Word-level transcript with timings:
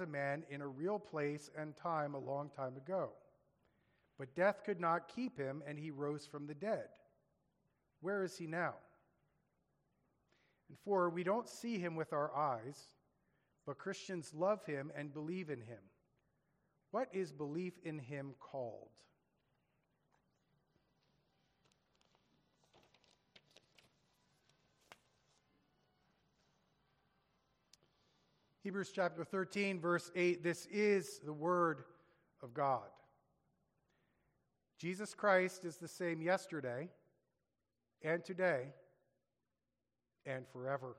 a 0.00 0.06
man 0.06 0.44
in 0.50 0.60
a 0.60 0.66
real 0.66 0.98
place 0.98 1.50
and 1.56 1.76
time 1.76 2.14
a 2.14 2.18
long 2.18 2.50
time 2.50 2.76
ago. 2.76 3.10
But 4.18 4.34
death 4.34 4.62
could 4.64 4.80
not 4.80 5.08
keep 5.14 5.38
him, 5.38 5.62
and 5.66 5.78
he 5.78 5.90
rose 5.90 6.26
from 6.26 6.46
the 6.46 6.54
dead. 6.54 6.88
Where 8.00 8.22
is 8.22 8.36
he 8.36 8.46
now? 8.46 8.74
And 10.68 10.78
four, 10.84 11.10
we 11.10 11.24
don't 11.24 11.48
see 11.48 11.78
him 11.78 11.96
with 11.96 12.12
our 12.12 12.34
eyes, 12.34 12.88
but 13.66 13.78
Christians 13.78 14.32
love 14.34 14.64
him 14.64 14.92
and 14.96 15.12
believe 15.12 15.50
in 15.50 15.60
him. 15.60 15.80
What 16.90 17.08
is 17.12 17.32
belief 17.32 17.74
in 17.84 17.98
him 17.98 18.34
called? 18.40 18.90
Hebrews 28.62 28.92
chapter 28.94 29.24
13, 29.24 29.80
verse 29.80 30.10
8 30.14 30.42
this 30.42 30.66
is 30.66 31.18
the 31.24 31.32
Word 31.32 31.84
of 32.42 32.52
God. 32.52 32.88
Jesus 34.78 35.14
Christ 35.14 35.64
is 35.64 35.76
the 35.76 35.88
same 35.88 36.20
yesterday 36.20 36.90
and 38.02 38.22
today 38.22 38.66
and 40.26 40.46
forever. 40.48 40.96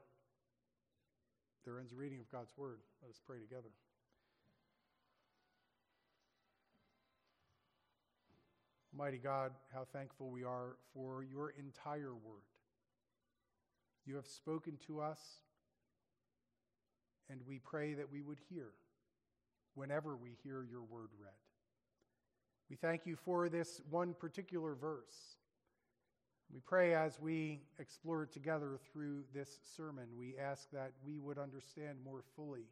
There 1.64 1.78
ends 1.78 1.92
the 1.92 1.98
reading 1.98 2.20
of 2.20 2.32
God's 2.32 2.52
Word. 2.58 2.80
Let 3.04 3.12
us 3.12 3.22
pray 3.28 3.38
together. 3.38 3.70
Almighty 8.92 9.20
God, 9.20 9.52
how 9.72 9.86
thankful 9.94 10.32
we 10.32 10.44
are 10.44 10.78
for 10.96 11.24
your 11.24 11.54
entire 11.60 12.16
Word. 12.16 12.42
You 14.08 14.16
have 14.16 14.26
spoken 14.26 14.80
to 14.88 15.00
us 15.00 15.20
and 17.32 17.40
we 17.48 17.60
pray 17.60 17.94
that 17.94 18.12
we 18.12 18.22
would 18.22 18.40
hear 18.50 18.68
whenever 19.76 20.18
we 20.18 20.32
hear 20.44 20.66
your 20.70 20.84
word 20.84 21.10
read. 21.20 21.32
We 22.70 22.76
thank 22.76 23.06
you 23.06 23.16
for 23.16 23.50
this 23.50 23.82
one 23.90 24.14
particular 24.14 24.76
verse. 24.76 25.38
We 26.54 26.60
pray 26.60 26.94
as 26.94 27.20
we 27.20 27.62
explore 27.80 28.24
it 28.24 28.34
together 28.34 28.78
through 28.92 29.24
this 29.34 29.60
sermon, 29.78 30.08
we 30.18 30.36
ask 30.38 30.70
that 30.72 30.92
we 31.06 31.20
would 31.20 31.38
understand 31.38 31.98
more 32.04 32.24
fully 32.36 32.66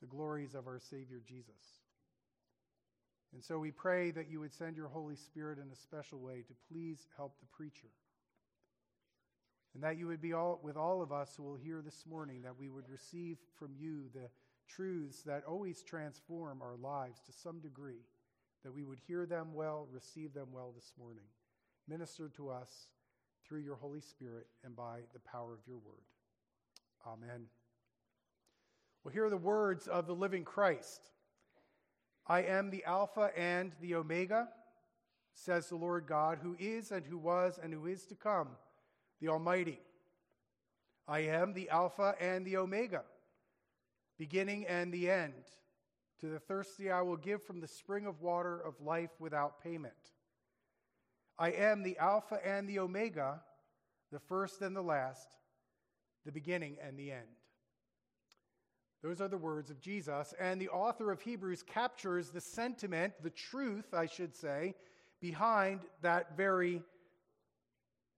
the 0.00 0.06
glories 0.06 0.54
of 0.54 0.66
our 0.66 0.78
Savior 0.78 1.22
Jesus. 1.26 1.80
And 3.32 3.42
so 3.42 3.58
we 3.58 3.70
pray 3.70 4.10
that 4.10 4.30
you 4.30 4.40
would 4.40 4.52
send 4.52 4.76
your 4.76 4.88
Holy 4.88 5.16
Spirit 5.16 5.58
in 5.58 5.70
a 5.72 5.76
special 5.76 6.18
way 6.18 6.42
to 6.46 6.54
please 6.70 7.06
help 7.16 7.38
the 7.40 7.46
preacher 7.46 7.88
and 9.74 9.82
that 9.82 9.98
you 9.98 10.06
would 10.06 10.20
be 10.20 10.32
all, 10.32 10.60
with 10.62 10.76
all 10.76 11.02
of 11.02 11.12
us 11.12 11.34
who 11.36 11.42
will 11.42 11.56
hear 11.56 11.80
this 11.80 12.04
morning, 12.08 12.42
that 12.42 12.58
we 12.58 12.68
would 12.68 12.88
receive 12.88 13.38
from 13.58 13.70
you 13.78 14.04
the 14.14 14.28
truths 14.68 15.22
that 15.22 15.44
always 15.44 15.82
transform 15.82 16.60
our 16.60 16.76
lives 16.76 17.20
to 17.20 17.32
some 17.32 17.60
degree, 17.60 18.04
that 18.64 18.72
we 18.72 18.84
would 18.84 19.00
hear 19.06 19.24
them 19.26 19.54
well, 19.54 19.88
receive 19.90 20.34
them 20.34 20.48
well 20.52 20.72
this 20.74 20.92
morning. 20.98 21.24
Minister 21.88 22.28
to 22.36 22.50
us 22.50 22.88
through 23.46 23.60
your 23.60 23.76
Holy 23.76 24.00
Spirit 24.00 24.46
and 24.64 24.76
by 24.76 25.00
the 25.14 25.20
power 25.20 25.52
of 25.54 25.60
your 25.66 25.78
word. 25.78 26.04
Amen. 27.06 27.46
Well, 29.02 29.12
hear 29.12 29.30
the 29.30 29.36
words 29.36 29.88
of 29.88 30.06
the 30.06 30.14
living 30.14 30.44
Christ. 30.44 31.10
I 32.26 32.42
am 32.42 32.70
the 32.70 32.84
Alpha 32.84 33.30
and 33.36 33.72
the 33.80 33.96
Omega, 33.96 34.48
says 35.34 35.68
the 35.68 35.76
Lord 35.76 36.06
God, 36.06 36.38
who 36.40 36.56
is 36.60 36.92
and 36.92 37.04
who 37.04 37.18
was 37.18 37.58
and 37.60 37.72
who 37.72 37.86
is 37.86 38.04
to 38.06 38.14
come 38.14 38.48
the 39.22 39.28
Almighty. 39.28 39.80
I 41.06 41.20
am 41.20 41.54
the 41.54 41.70
Alpha 41.70 42.16
and 42.20 42.44
the 42.44 42.56
Omega, 42.56 43.02
beginning 44.18 44.66
and 44.66 44.92
the 44.92 45.08
end. 45.08 45.44
To 46.20 46.26
the 46.26 46.40
thirsty, 46.40 46.90
I 46.90 47.02
will 47.02 47.16
give 47.16 47.42
from 47.42 47.60
the 47.60 47.68
spring 47.68 48.06
of 48.06 48.20
water 48.20 48.60
of 48.60 48.80
life 48.80 49.10
without 49.20 49.62
payment. 49.62 49.94
I 51.38 51.52
am 51.52 51.82
the 51.82 51.96
Alpha 51.98 52.38
and 52.44 52.68
the 52.68 52.80
Omega, 52.80 53.40
the 54.10 54.18
first 54.18 54.60
and 54.60 54.74
the 54.74 54.82
last, 54.82 55.28
the 56.26 56.32
beginning 56.32 56.76
and 56.84 56.98
the 56.98 57.12
end. 57.12 57.22
Those 59.02 59.20
are 59.20 59.28
the 59.28 59.38
words 59.38 59.70
of 59.70 59.80
Jesus. 59.80 60.34
And 60.38 60.60
the 60.60 60.68
author 60.68 61.10
of 61.10 61.20
Hebrews 61.20 61.62
captures 61.62 62.30
the 62.30 62.40
sentiment, 62.40 63.14
the 63.22 63.30
truth, 63.30 63.94
I 63.94 64.06
should 64.06 64.34
say, 64.34 64.74
behind 65.20 65.80
that 66.02 66.36
very 66.36 66.82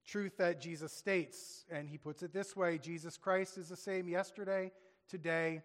truth 0.06 0.36
that 0.38 0.60
Jesus 0.60 0.92
states. 0.92 1.64
And 1.70 1.88
he 1.88 1.98
puts 1.98 2.22
it 2.22 2.32
this 2.32 2.56
way 2.56 2.78
Jesus 2.78 3.16
Christ 3.16 3.58
is 3.58 3.68
the 3.68 3.76
same 3.76 4.08
yesterday, 4.08 4.72
today, 5.08 5.62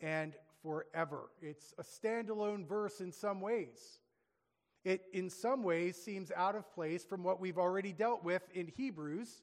and 0.00 0.34
forever. 0.62 1.30
It's 1.40 1.74
a 1.78 1.82
standalone 1.82 2.66
verse 2.66 3.00
in 3.00 3.12
some 3.12 3.40
ways. 3.40 3.98
It, 4.84 5.02
in 5.12 5.30
some 5.30 5.62
ways, 5.62 5.96
seems 5.96 6.32
out 6.34 6.56
of 6.56 6.72
place 6.74 7.04
from 7.04 7.22
what 7.22 7.40
we've 7.40 7.58
already 7.58 7.92
dealt 7.92 8.24
with 8.24 8.42
in 8.52 8.66
Hebrews. 8.66 9.42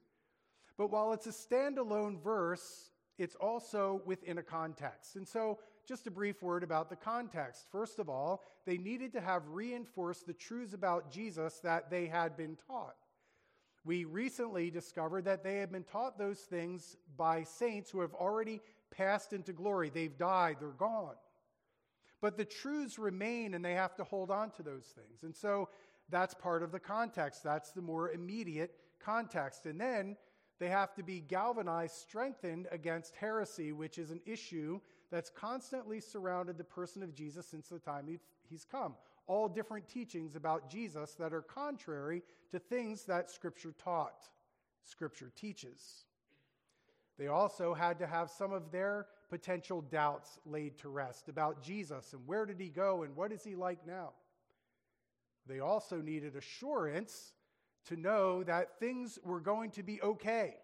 But 0.77 0.91
while 0.91 1.13
it's 1.13 1.27
a 1.27 1.31
standalone 1.31 2.21
verse, 2.21 2.91
it's 3.17 3.35
also 3.35 4.01
within 4.05 4.37
a 4.37 4.43
context. 4.43 5.15
And 5.15 5.27
so, 5.27 5.59
just 5.87 6.07
a 6.07 6.11
brief 6.11 6.41
word 6.43 6.63
about 6.63 6.89
the 6.89 6.95
context. 6.95 7.67
First 7.71 7.99
of 7.99 8.09
all, 8.09 8.43
they 8.65 8.77
needed 8.77 9.11
to 9.13 9.21
have 9.21 9.47
reinforced 9.47 10.27
the 10.27 10.33
truths 10.33 10.73
about 10.73 11.11
Jesus 11.11 11.59
that 11.63 11.89
they 11.89 12.05
had 12.05 12.37
been 12.37 12.57
taught. 12.67 12.95
We 13.89 14.05
recently 14.05 14.69
discovered 14.69 15.25
that 15.25 15.43
they 15.43 15.55
had 15.55 15.71
been 15.71 15.83
taught 15.83 16.19
those 16.19 16.41
things 16.41 16.95
by 17.17 17.41
saints 17.41 17.89
who 17.89 18.01
have 18.01 18.13
already 18.13 18.61
passed 18.95 19.33
into 19.33 19.51
glory. 19.51 19.89
They've 19.89 20.15
died, 20.15 20.57
they're 20.59 20.69
gone. 20.69 21.15
But 22.21 22.37
the 22.37 22.45
truths 22.45 22.99
remain 22.99 23.55
and 23.55 23.65
they 23.65 23.73
have 23.73 23.95
to 23.95 24.03
hold 24.03 24.29
on 24.29 24.51
to 24.51 24.61
those 24.61 24.85
things. 24.85 25.23
And 25.23 25.35
so 25.35 25.69
that's 26.07 26.35
part 26.35 26.61
of 26.61 26.71
the 26.71 26.79
context. 26.79 27.43
That's 27.43 27.71
the 27.71 27.81
more 27.81 28.11
immediate 28.11 28.75
context. 29.03 29.65
And 29.65 29.81
then 29.81 30.17
they 30.59 30.69
have 30.69 30.93
to 30.93 31.01
be 31.01 31.21
galvanized, 31.21 31.95
strengthened 31.95 32.67
against 32.71 33.15
heresy, 33.15 33.71
which 33.71 33.97
is 33.97 34.11
an 34.11 34.21
issue 34.27 34.79
that's 35.09 35.31
constantly 35.31 35.99
surrounded 35.99 36.59
the 36.59 36.63
person 36.63 37.01
of 37.01 37.15
Jesus 37.15 37.47
since 37.47 37.69
the 37.69 37.79
time 37.79 38.19
he's 38.47 38.65
come 38.65 38.93
all 39.29 39.47
different 39.47 39.87
teachings 39.87 40.35
about 40.35 40.69
Jesus 40.69 41.13
that 41.13 41.33
are 41.33 41.43
contrary 41.43 42.23
to 42.51 42.57
things 42.57 43.03
that 43.05 43.29
Scripture 43.29 43.73
taught, 43.81 44.27
Scripture 44.83 45.31
teaches. 45.35 46.05
They 47.19 47.27
also 47.27 47.75
had 47.75 47.99
to 47.99 48.07
have 48.07 48.31
some 48.31 48.51
of 48.51 48.71
their 48.71 49.05
potential 49.29 49.81
doubts 49.81 50.39
laid 50.45 50.79
to 50.79 50.89
rest 50.89 51.29
about 51.29 51.61
Jesus 51.61 52.13
and 52.13 52.25
where 52.25 52.45
did 52.47 52.59
he 52.59 52.69
go 52.69 53.03
and 53.03 53.15
what 53.15 53.31
is 53.31 53.43
he 53.43 53.55
like 53.55 53.85
now. 53.85 54.13
They 55.45 55.59
also 55.59 55.97
needed 55.97 56.35
assurance 56.35 57.33
to 57.85 57.95
know 57.95 58.43
that 58.43 58.79
things 58.79 59.19
were 59.23 59.39
going 59.39 59.69
to 59.71 59.83
be 59.83 60.01
okay 60.01 60.55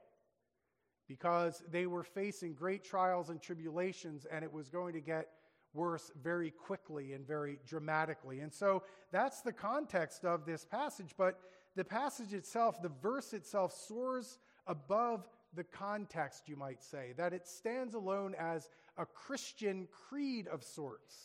because 1.08 1.62
they 1.70 1.86
were 1.86 2.04
facing 2.04 2.56
great 2.56 2.84
trials 2.84 3.30
and 3.30 3.40
tribulations 3.40 4.26
and 4.32 4.44
it 4.44 4.52
was 4.52 4.70
going 4.70 4.94
to 4.94 5.02
get 5.02 5.28
worse 5.76 6.12
very 6.24 6.52
quickly 6.52 7.14
and 7.14 7.28
very 7.28 7.60
dramatically. 7.68 8.40
And 8.40 8.54
so 8.54 8.84
that's 9.12 9.42
the 9.42 9.54
context 9.54 10.26
of 10.26 10.46
this 10.46 10.66
passage. 10.66 11.12
But 11.18 11.40
the 11.76 11.84
passage 11.84 12.34
itself, 12.34 12.82
the 12.82 12.92
verse 13.02 13.34
itself, 13.34 13.74
soars 13.74 14.40
above 14.66 15.28
the 15.54 15.64
context, 15.64 16.48
you 16.48 16.56
might 16.56 16.82
say, 16.82 17.14
that 17.18 17.34
it 17.34 17.48
stands 17.48 17.94
alone 17.94 18.36
as 18.40 18.70
a 18.98 19.06
Christian 19.06 19.88
creed 20.10 20.48
of 20.48 20.64
sorts. 20.64 21.16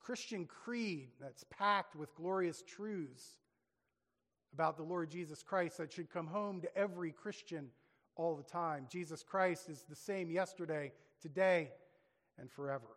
Christian 0.00 0.46
creed 0.46 1.08
that's 1.20 1.44
packed 1.50 1.96
with 1.96 2.14
glorious 2.14 2.62
truths 2.62 3.38
about 4.54 4.76
the 4.76 4.82
Lord 4.82 5.10
Jesus 5.10 5.42
Christ 5.42 5.78
that 5.78 5.92
should 5.92 6.10
come 6.10 6.26
home 6.26 6.60
to 6.60 6.76
every 6.78 7.12
Christian 7.12 7.68
all 8.14 8.36
the 8.36 8.42
time. 8.42 8.86
Jesus 8.88 9.22
Christ 9.22 9.68
is 9.68 9.84
the 9.88 9.96
same 9.96 10.30
yesterday, 10.30 10.92
today, 11.20 11.72
and 12.38 12.50
forever. 12.50 12.96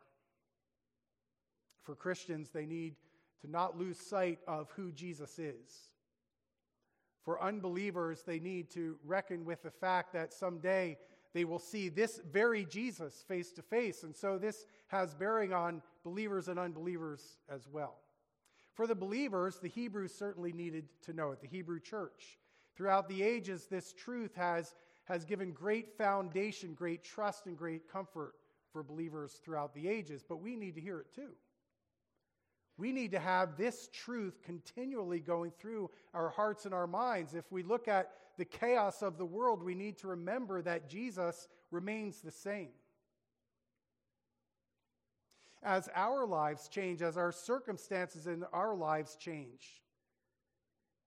For 1.83 1.95
Christians, 1.95 2.49
they 2.49 2.65
need 2.65 2.95
to 3.41 3.49
not 3.49 3.77
lose 3.77 3.97
sight 3.99 4.39
of 4.47 4.69
who 4.71 4.91
Jesus 4.91 5.39
is. 5.39 5.89
For 7.23 7.41
unbelievers, 7.41 8.23
they 8.25 8.39
need 8.39 8.69
to 8.71 8.97
reckon 9.05 9.45
with 9.45 9.63
the 9.63 9.71
fact 9.71 10.13
that 10.13 10.33
someday 10.33 10.97
they 11.33 11.45
will 11.45 11.59
see 11.59 11.89
this 11.89 12.19
very 12.31 12.65
Jesus 12.65 13.23
face 13.27 13.51
to 13.53 13.61
face. 13.61 14.03
And 14.03 14.15
so 14.15 14.37
this 14.37 14.65
has 14.87 15.13
bearing 15.13 15.53
on 15.53 15.81
believers 16.03 16.47
and 16.47 16.57
unbelievers 16.57 17.37
as 17.49 17.67
well. 17.67 17.97
For 18.73 18.87
the 18.87 18.95
believers, 18.95 19.59
the 19.59 19.67
Hebrews 19.67 20.13
certainly 20.13 20.53
needed 20.53 20.87
to 21.03 21.13
know 21.13 21.31
it, 21.31 21.41
the 21.41 21.47
Hebrew 21.47 21.79
church. 21.79 22.39
Throughout 22.75 23.09
the 23.09 23.21
ages, 23.21 23.67
this 23.67 23.93
truth 23.93 24.33
has, 24.35 24.73
has 25.03 25.25
given 25.25 25.51
great 25.51 25.97
foundation, 25.97 26.73
great 26.73 27.03
trust, 27.03 27.45
and 27.45 27.57
great 27.57 27.91
comfort 27.91 28.35
for 28.71 28.83
believers 28.83 29.39
throughout 29.43 29.73
the 29.73 29.87
ages, 29.87 30.23
but 30.27 30.41
we 30.41 30.55
need 30.55 30.75
to 30.75 30.81
hear 30.81 30.99
it 30.99 31.13
too. 31.13 31.31
We 32.77 32.91
need 32.91 33.11
to 33.11 33.19
have 33.19 33.57
this 33.57 33.89
truth 33.91 34.41
continually 34.41 35.19
going 35.19 35.51
through 35.59 35.89
our 36.13 36.29
hearts 36.29 36.65
and 36.65 36.73
our 36.73 36.87
minds. 36.87 37.35
If 37.35 37.51
we 37.51 37.61
look 37.61 37.87
at 37.87 38.11
the 38.37 38.45
chaos 38.45 39.01
of 39.01 39.17
the 39.17 39.25
world, 39.25 39.61
we 39.61 39.75
need 39.75 39.97
to 39.97 40.07
remember 40.07 40.61
that 40.61 40.89
Jesus 40.89 41.49
remains 41.71 42.21
the 42.21 42.31
same. 42.31 42.69
as 45.63 45.89
our 45.93 46.25
lives 46.25 46.67
change, 46.67 47.01
as 47.01 47.17
our 47.17 47.31
circumstances 47.31 48.27
in 48.27 48.45
our 48.53 48.75
lives 48.75 49.15
change, 49.15 49.81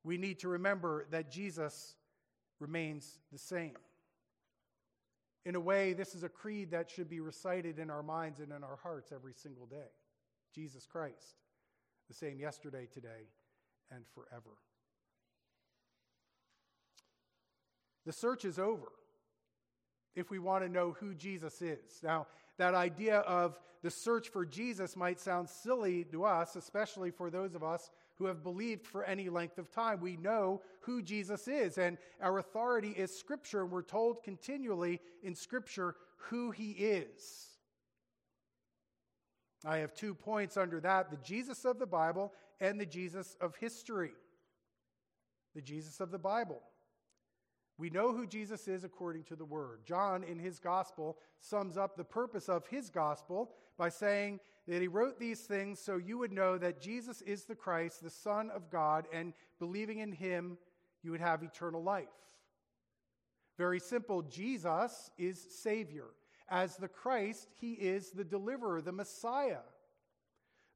we 0.05 0.19
need 0.19 0.39
to 0.41 0.49
remember 0.49 1.07
that 1.11 1.31
Jesus 1.31 1.97
remains 2.61 3.19
the 3.33 3.39
same. 3.39 3.77
In 5.45 5.55
a 5.55 5.61
way, 5.61 5.93
this 5.93 6.15
is 6.15 6.23
a 6.23 6.29
creed 6.29 6.71
that 6.71 6.91
should 6.91 7.09
be 7.09 7.21
recited 7.21 7.79
in 7.79 7.91
our 7.91 8.03
minds 8.03 8.39
and 8.39 8.53
in 8.53 8.63
our 8.63 8.79
hearts 8.83 9.11
every 9.13 9.35
single 9.35 9.67
day. 9.67 9.91
Jesus 10.55 10.87
Christ, 10.87 11.37
the 12.09 12.15
same 12.15 12.39
yesterday, 12.39 12.87
today, 12.93 13.29
and 13.91 14.05
forever. 14.15 14.57
The 18.05 18.13
search 18.13 18.45
is 18.45 18.59
over 18.59 18.93
if 20.15 20.31
we 20.31 20.39
want 20.39 20.65
to 20.65 20.71
know 20.71 20.93
who 20.93 21.15
Jesus 21.15 21.63
is. 21.63 22.01
Now, 22.03 22.27
that 22.59 22.75
idea 22.75 23.19
of 23.21 23.59
the 23.83 23.91
search 23.91 24.29
for 24.29 24.45
Jesus 24.45 24.97
might 24.97 25.19
sound 25.19 25.49
silly 25.49 26.05
to 26.05 26.25
us, 26.25 26.55
especially 26.55 27.11
for 27.11 27.31
those 27.31 27.55
of 27.55 27.65
us 27.65 27.91
who 28.23 28.29
have 28.29 28.45
believed 28.45 28.87
for 28.87 29.03
any 29.03 29.29
length 29.29 29.59
of 29.59 29.69
time. 29.69 30.01
We 30.01 30.17
know 30.17 30.63
who 30.83 31.03
Jesus 31.03 31.49
is, 31.49 31.77
and 31.77 31.99
our 32.21 32.39
authority 32.39 32.91
is 32.91 33.13
Scripture, 33.19 33.63
and 33.63 33.71
we're 33.73 33.83
told 33.83 34.23
continually 34.23 35.01
in 35.25 35.35
Scripture 35.35 35.97
who 36.29 36.53
he 36.53 36.71
is. 36.71 37.49
I 39.65 39.79
have 39.79 39.93
two 39.93 40.15
points 40.15 40.57
under 40.57 40.79
that 40.81 41.11
the 41.11 41.17
Jesus 41.17 41.65
of 41.65 41.81
the 41.81 41.87
Bible 41.87 42.33
and 42.61 42.79
the 42.79 42.87
Jesus 42.87 43.37
of 43.41 43.57
history. 43.57 44.13
The 45.57 45.63
Jesus 45.63 45.99
of 45.99 46.13
the 46.13 46.19
Bible. 46.19 46.63
We 47.77 47.91
know 47.91 48.13
who 48.13 48.25
Jesus 48.25 48.69
is 48.69 48.85
according 48.85 49.25
to 49.25 49.35
the 49.35 49.45
Word. 49.45 49.81
John, 49.85 50.23
in 50.23 50.39
his 50.39 50.61
gospel, 50.61 51.19
sums 51.41 51.77
up 51.77 51.97
the 51.97 52.05
purpose 52.05 52.49
of 52.49 52.69
his 52.69 52.89
gospel 52.89 53.51
by 53.79 53.89
saying 53.89 54.41
that 54.69 54.81
he 54.81 54.89
wrote 54.89 55.19
these 55.19 55.41
things 55.41 55.81
so 55.81 55.97
you 55.97 56.19
would 56.19 56.33
know 56.33 56.59
that 56.59 56.81
Jesus 56.81 57.21
is 57.23 57.45
the 57.45 57.55
Christ, 57.55 58.03
the 58.03 58.11
Son 58.11 58.51
of 58.51 58.71
God, 58.71 59.07
and 59.13 59.33
believing 59.59 59.99
in 59.99 60.13
him, 60.13 60.59
you 61.03 61.11
would 61.11 61.21
have 61.21 61.43
eternal 61.43 61.83
life. 61.83 62.07
Very 63.59 63.81
simple 63.81 64.23
Jesus 64.23 65.11
is 65.19 65.47
Savior. 65.51 66.07
As 66.49 66.77
the 66.77 66.89
Christ, 66.89 67.49
he 67.61 67.73
is 67.73 68.11
the 68.11 68.25
deliverer, 68.25 68.83
the 68.83 68.93
Messiah, 68.93 69.63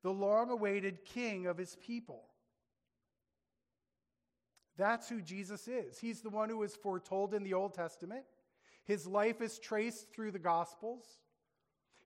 the 0.02 0.12
long 0.12 0.50
awaited 0.50 1.04
King 1.04 1.46
of 1.46 1.58
his 1.58 1.76
people. 1.76 2.22
That's 4.76 5.08
who 5.08 5.20
Jesus 5.20 5.68
is. 5.68 5.98
He's 5.98 6.20
the 6.20 6.30
one 6.30 6.48
who 6.48 6.58
was 6.58 6.76
foretold 6.76 7.34
in 7.34 7.42
the 7.42 7.54
Old 7.54 7.74
Testament. 7.74 8.24
His 8.84 9.06
life 9.06 9.40
is 9.40 9.58
traced 9.58 10.12
through 10.12 10.32
the 10.32 10.38
Gospels. 10.38 11.04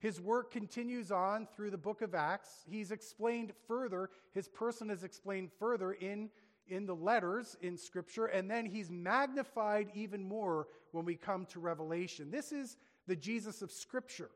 His 0.00 0.20
work 0.20 0.50
continues 0.50 1.12
on 1.12 1.47
through 1.55 1.70
the 1.70 1.79
book 1.79 2.02
of 2.02 2.14
Acts. 2.14 2.64
He's 2.69 2.91
explained 2.91 3.52
further, 3.69 4.11
his 4.32 4.49
person 4.49 4.91
is 4.91 5.05
explained 5.05 5.50
further 5.58 5.93
in, 5.93 6.31
in 6.67 6.87
the 6.87 6.94
letters 6.97 7.56
in 7.61 7.76
Scripture, 7.76 8.26
and 8.26 8.50
then 8.50 8.67
he's 8.67 8.91
magnified 8.91 9.88
even 9.94 10.25
more 10.25 10.67
when 10.93 11.05
we 11.05 11.17
come 11.17 11.47
to 11.47 11.61
Revelation. 11.61 12.31
This 12.31 12.50
is 12.50 12.76
the 13.06 13.17
Jesus 13.17 13.62
of 13.62 13.70
Scripture. 13.70 14.31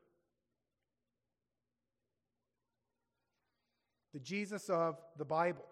The 4.13 4.19
Jesus 4.19 4.69
of 4.69 4.97
the 5.17 5.25
Bible 5.25 5.65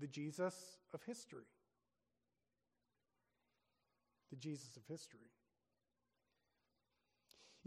the 0.00 0.06
Jesus 0.06 0.54
of 0.92 1.02
history. 1.04 1.46
The 4.30 4.36
Jesus 4.36 4.76
of 4.76 4.82
history. 4.88 5.20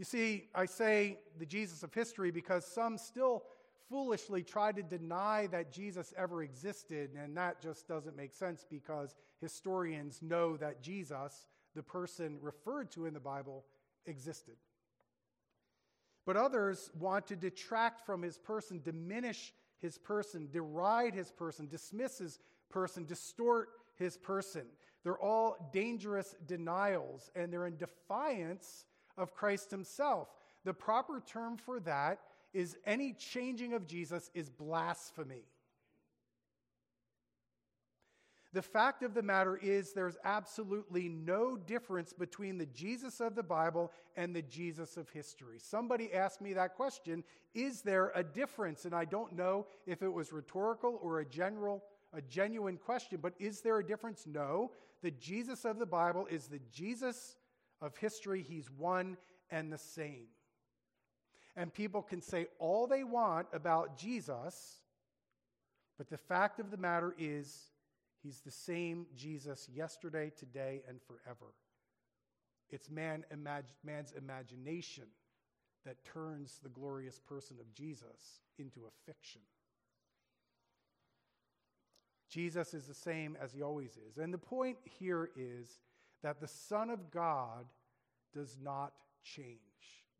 You 0.00 0.06
see, 0.06 0.48
I 0.54 0.64
say 0.64 1.18
the 1.38 1.44
Jesus 1.44 1.82
of 1.82 1.92
history 1.92 2.30
because 2.30 2.64
some 2.64 2.96
still 2.96 3.42
foolishly 3.90 4.42
try 4.42 4.72
to 4.72 4.82
deny 4.82 5.46
that 5.48 5.70
Jesus 5.70 6.14
ever 6.16 6.42
existed, 6.42 7.10
and 7.22 7.36
that 7.36 7.60
just 7.60 7.86
doesn't 7.86 8.16
make 8.16 8.32
sense 8.32 8.64
because 8.64 9.14
historians 9.42 10.22
know 10.22 10.56
that 10.56 10.80
Jesus, 10.80 11.48
the 11.74 11.82
person 11.82 12.38
referred 12.40 12.90
to 12.92 13.04
in 13.04 13.12
the 13.12 13.20
Bible, 13.20 13.66
existed. 14.06 14.54
But 16.24 16.38
others 16.38 16.90
want 16.98 17.26
to 17.26 17.36
detract 17.36 18.06
from 18.06 18.22
his 18.22 18.38
person, 18.38 18.80
diminish 18.82 19.52
his 19.80 19.98
person, 19.98 20.48
deride 20.50 21.12
his 21.12 21.30
person, 21.30 21.68
dismiss 21.68 22.16
his 22.16 22.38
person, 22.70 23.04
distort 23.04 23.68
his 23.96 24.16
person. 24.16 24.64
They're 25.04 25.20
all 25.20 25.70
dangerous 25.74 26.34
denials, 26.46 27.30
and 27.36 27.52
they're 27.52 27.66
in 27.66 27.76
defiance 27.76 28.86
of 29.16 29.34
Christ 29.34 29.70
himself. 29.70 30.28
The 30.64 30.74
proper 30.74 31.22
term 31.26 31.56
for 31.56 31.80
that 31.80 32.20
is 32.52 32.76
any 32.84 33.12
changing 33.12 33.74
of 33.74 33.86
Jesus 33.86 34.30
is 34.34 34.50
blasphemy. 34.50 35.44
The 38.52 38.62
fact 38.62 39.04
of 39.04 39.14
the 39.14 39.22
matter 39.22 39.56
is, 39.56 39.92
there's 39.92 40.16
absolutely 40.24 41.08
no 41.08 41.56
difference 41.56 42.12
between 42.12 42.58
the 42.58 42.66
Jesus 42.66 43.20
of 43.20 43.36
the 43.36 43.44
Bible 43.44 43.92
and 44.16 44.34
the 44.34 44.42
Jesus 44.42 44.96
of 44.96 45.08
history. 45.10 45.58
Somebody 45.60 46.12
asked 46.12 46.40
me 46.40 46.52
that 46.54 46.74
question 46.74 47.22
Is 47.54 47.82
there 47.82 48.10
a 48.14 48.24
difference? 48.24 48.84
And 48.86 48.94
I 48.94 49.04
don't 49.04 49.36
know 49.36 49.66
if 49.86 50.02
it 50.02 50.12
was 50.12 50.32
rhetorical 50.32 50.98
or 51.00 51.20
a 51.20 51.24
general, 51.24 51.84
a 52.12 52.20
genuine 52.22 52.76
question, 52.76 53.20
but 53.22 53.34
is 53.38 53.60
there 53.60 53.78
a 53.78 53.86
difference? 53.86 54.26
No. 54.26 54.72
The 55.02 55.12
Jesus 55.12 55.64
of 55.64 55.78
the 55.78 55.86
Bible 55.86 56.26
is 56.28 56.48
the 56.48 56.60
Jesus 56.72 57.36
of 57.80 57.96
history, 57.96 58.44
He's 58.46 58.70
one 58.70 59.16
and 59.50 59.72
the 59.72 59.78
same. 59.78 60.26
And 61.56 61.72
people 61.72 62.02
can 62.02 62.22
say 62.22 62.46
all 62.58 62.86
they 62.86 63.04
want 63.04 63.48
about 63.52 63.98
Jesus, 63.98 64.80
but 65.98 66.08
the 66.08 66.18
fact 66.18 66.60
of 66.60 66.70
the 66.70 66.76
matter 66.76 67.14
is, 67.18 67.70
He's 68.22 68.40
the 68.40 68.50
same 68.50 69.06
Jesus 69.16 69.68
yesterday, 69.72 70.30
today, 70.38 70.82
and 70.88 71.00
forever. 71.02 71.54
It's 72.68 72.90
man, 72.90 73.24
imag- 73.34 73.74
man's 73.82 74.12
imagination 74.12 75.04
that 75.84 76.04
turns 76.04 76.58
the 76.62 76.68
glorious 76.68 77.18
person 77.18 77.56
of 77.58 77.72
Jesus 77.72 78.42
into 78.58 78.80
a 78.80 79.10
fiction. 79.10 79.40
Jesus 82.28 82.74
is 82.74 82.86
the 82.86 82.94
same 82.94 83.36
as 83.42 83.52
he 83.52 83.62
always 83.62 83.98
is. 84.08 84.18
And 84.18 84.32
the 84.32 84.38
point 84.38 84.76
here 84.84 85.30
is 85.34 85.80
that 86.22 86.40
the 86.40 86.48
Son 86.48 86.90
of 86.90 87.10
God 87.10 87.66
does 88.34 88.56
not 88.62 88.92
change. 89.22 89.58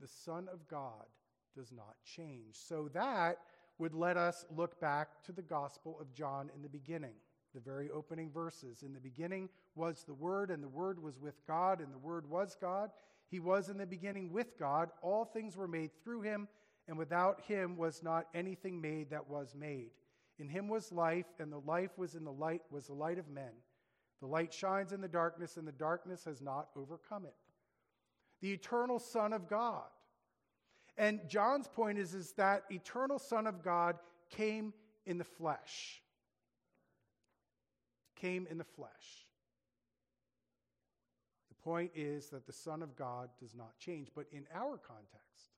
The 0.00 0.08
Son 0.08 0.48
of 0.52 0.66
God 0.68 1.06
does 1.54 1.72
not 1.72 1.96
change. 2.04 2.54
So 2.54 2.88
that 2.94 3.38
would 3.78 3.94
let 3.94 4.16
us 4.16 4.44
look 4.54 4.80
back 4.80 5.22
to 5.24 5.32
the 5.32 5.42
Gospel 5.42 5.98
of 6.00 6.12
John 6.12 6.50
in 6.54 6.62
the 6.62 6.68
beginning 6.68 7.14
the 7.54 7.60
very 7.60 7.90
opening 7.90 8.30
verses. 8.30 8.82
In 8.82 8.92
the 8.92 9.00
beginning 9.00 9.48
was 9.74 10.04
the 10.04 10.14
Word, 10.14 10.50
and 10.50 10.62
the 10.62 10.68
Word 10.68 11.02
was 11.02 11.18
with 11.18 11.44
God, 11.46 11.80
and 11.80 11.92
the 11.92 11.98
Word 11.98 12.28
was 12.28 12.56
God. 12.60 12.90
He 13.28 13.40
was 13.40 13.68
in 13.68 13.78
the 13.78 13.86
beginning 13.86 14.32
with 14.32 14.58
God. 14.58 14.90
All 15.02 15.24
things 15.24 15.56
were 15.56 15.68
made 15.68 15.90
through 16.02 16.22
him, 16.22 16.48
and 16.88 16.96
without 16.96 17.40
him 17.42 17.76
was 17.76 18.02
not 18.02 18.26
anything 18.34 18.80
made 18.80 19.10
that 19.10 19.28
was 19.28 19.54
made. 19.54 19.90
In 20.38 20.48
him 20.48 20.68
was 20.68 20.92
life, 20.92 21.26
and 21.38 21.52
the 21.52 21.60
life 21.60 21.96
was 21.96 22.14
in 22.14 22.24
the 22.24 22.32
light 22.32 22.62
was 22.70 22.86
the 22.86 22.94
light 22.94 23.18
of 23.18 23.28
men. 23.28 23.52
The 24.20 24.26
light 24.26 24.52
shines 24.52 24.92
in 24.92 25.00
the 25.00 25.08
darkness, 25.08 25.56
and 25.56 25.66
the 25.66 25.72
darkness 25.72 26.24
has 26.24 26.40
not 26.40 26.68
overcome 26.76 27.24
it. 27.24 27.34
The 28.40 28.52
eternal 28.52 28.98
Son 28.98 29.32
of 29.32 29.48
God. 29.48 29.86
And 30.98 31.20
John's 31.28 31.68
point 31.68 31.98
is, 31.98 32.14
is 32.14 32.32
that 32.32 32.64
eternal 32.70 33.18
Son 33.18 33.46
of 33.46 33.62
God 33.62 33.96
came 34.30 34.74
in 35.06 35.18
the 35.18 35.24
flesh 35.24 36.02
came 38.20 38.46
in 38.50 38.58
the 38.58 38.64
flesh. 38.64 39.26
The 41.48 41.54
point 41.62 41.92
is 41.94 42.28
that 42.30 42.46
the 42.46 42.52
Son 42.52 42.82
of 42.82 42.96
God 42.96 43.30
does 43.40 43.54
not 43.54 43.78
change. 43.78 44.08
But 44.14 44.26
in 44.32 44.44
our 44.54 44.76
context, 44.76 45.54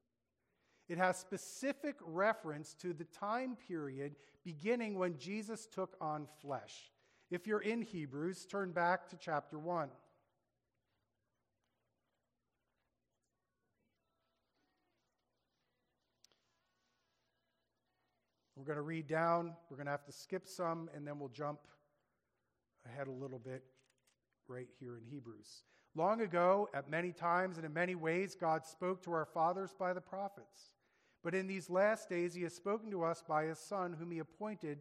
it 0.88 0.98
has 0.98 1.16
specific 1.16 1.96
reference 2.04 2.74
to 2.74 2.92
the 2.92 3.04
time 3.04 3.56
period 3.68 4.16
beginning 4.44 4.98
when 4.98 5.18
Jesus 5.18 5.66
took 5.66 5.96
on 6.00 6.26
flesh. 6.40 6.91
If 7.32 7.46
you're 7.46 7.60
in 7.60 7.80
Hebrews, 7.80 8.44
turn 8.44 8.72
back 8.72 9.08
to 9.08 9.16
chapter 9.16 9.58
1. 9.58 9.88
We're 18.54 18.64
going 18.66 18.76
to 18.76 18.82
read 18.82 19.06
down, 19.06 19.54
we're 19.70 19.78
going 19.78 19.86
to 19.86 19.92
have 19.92 20.04
to 20.04 20.12
skip 20.12 20.46
some, 20.46 20.90
and 20.94 21.06
then 21.06 21.18
we'll 21.18 21.30
jump 21.30 21.60
ahead 22.84 23.06
a 23.06 23.10
little 23.10 23.38
bit 23.38 23.64
right 24.46 24.68
here 24.78 24.98
in 24.98 25.04
Hebrews. 25.10 25.62
Long 25.94 26.20
ago, 26.20 26.68
at 26.74 26.90
many 26.90 27.12
times 27.12 27.56
and 27.56 27.64
in 27.64 27.72
many 27.72 27.94
ways, 27.94 28.36
God 28.38 28.66
spoke 28.66 29.02
to 29.04 29.12
our 29.12 29.24
fathers 29.24 29.70
by 29.78 29.94
the 29.94 30.02
prophets. 30.02 30.74
But 31.24 31.34
in 31.34 31.46
these 31.46 31.70
last 31.70 32.10
days, 32.10 32.34
he 32.34 32.42
has 32.42 32.54
spoken 32.54 32.90
to 32.90 33.04
us 33.04 33.22
by 33.26 33.44
his 33.46 33.58
Son, 33.58 33.96
whom 33.98 34.10
he 34.10 34.18
appointed 34.18 34.80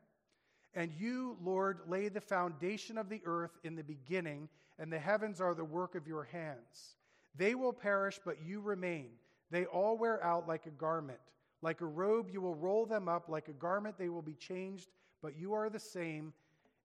and 0.73 0.91
you, 0.97 1.37
Lord, 1.43 1.79
lay 1.87 2.07
the 2.07 2.21
foundation 2.21 2.97
of 2.97 3.09
the 3.09 3.21
earth 3.25 3.57
in 3.63 3.75
the 3.75 3.83
beginning, 3.83 4.47
and 4.79 4.91
the 4.91 4.99
heavens 4.99 5.41
are 5.41 5.53
the 5.53 5.65
work 5.65 5.95
of 5.95 6.07
your 6.07 6.23
hands. 6.23 6.95
They 7.35 7.55
will 7.55 7.73
perish, 7.73 8.19
but 8.23 8.43
you 8.45 8.61
remain. 8.61 9.09
They 9.49 9.65
all 9.65 9.97
wear 9.97 10.23
out 10.23 10.47
like 10.47 10.65
a 10.65 10.71
garment. 10.71 11.19
Like 11.61 11.81
a 11.81 11.85
robe, 11.85 12.29
you 12.31 12.41
will 12.41 12.55
roll 12.55 12.85
them 12.85 13.07
up. 13.07 13.27
Like 13.27 13.49
a 13.49 13.53
garment, 13.53 13.97
they 13.97 14.09
will 14.09 14.21
be 14.21 14.33
changed, 14.33 14.87
but 15.21 15.37
you 15.37 15.53
are 15.53 15.69
the 15.69 15.79
same, 15.79 16.33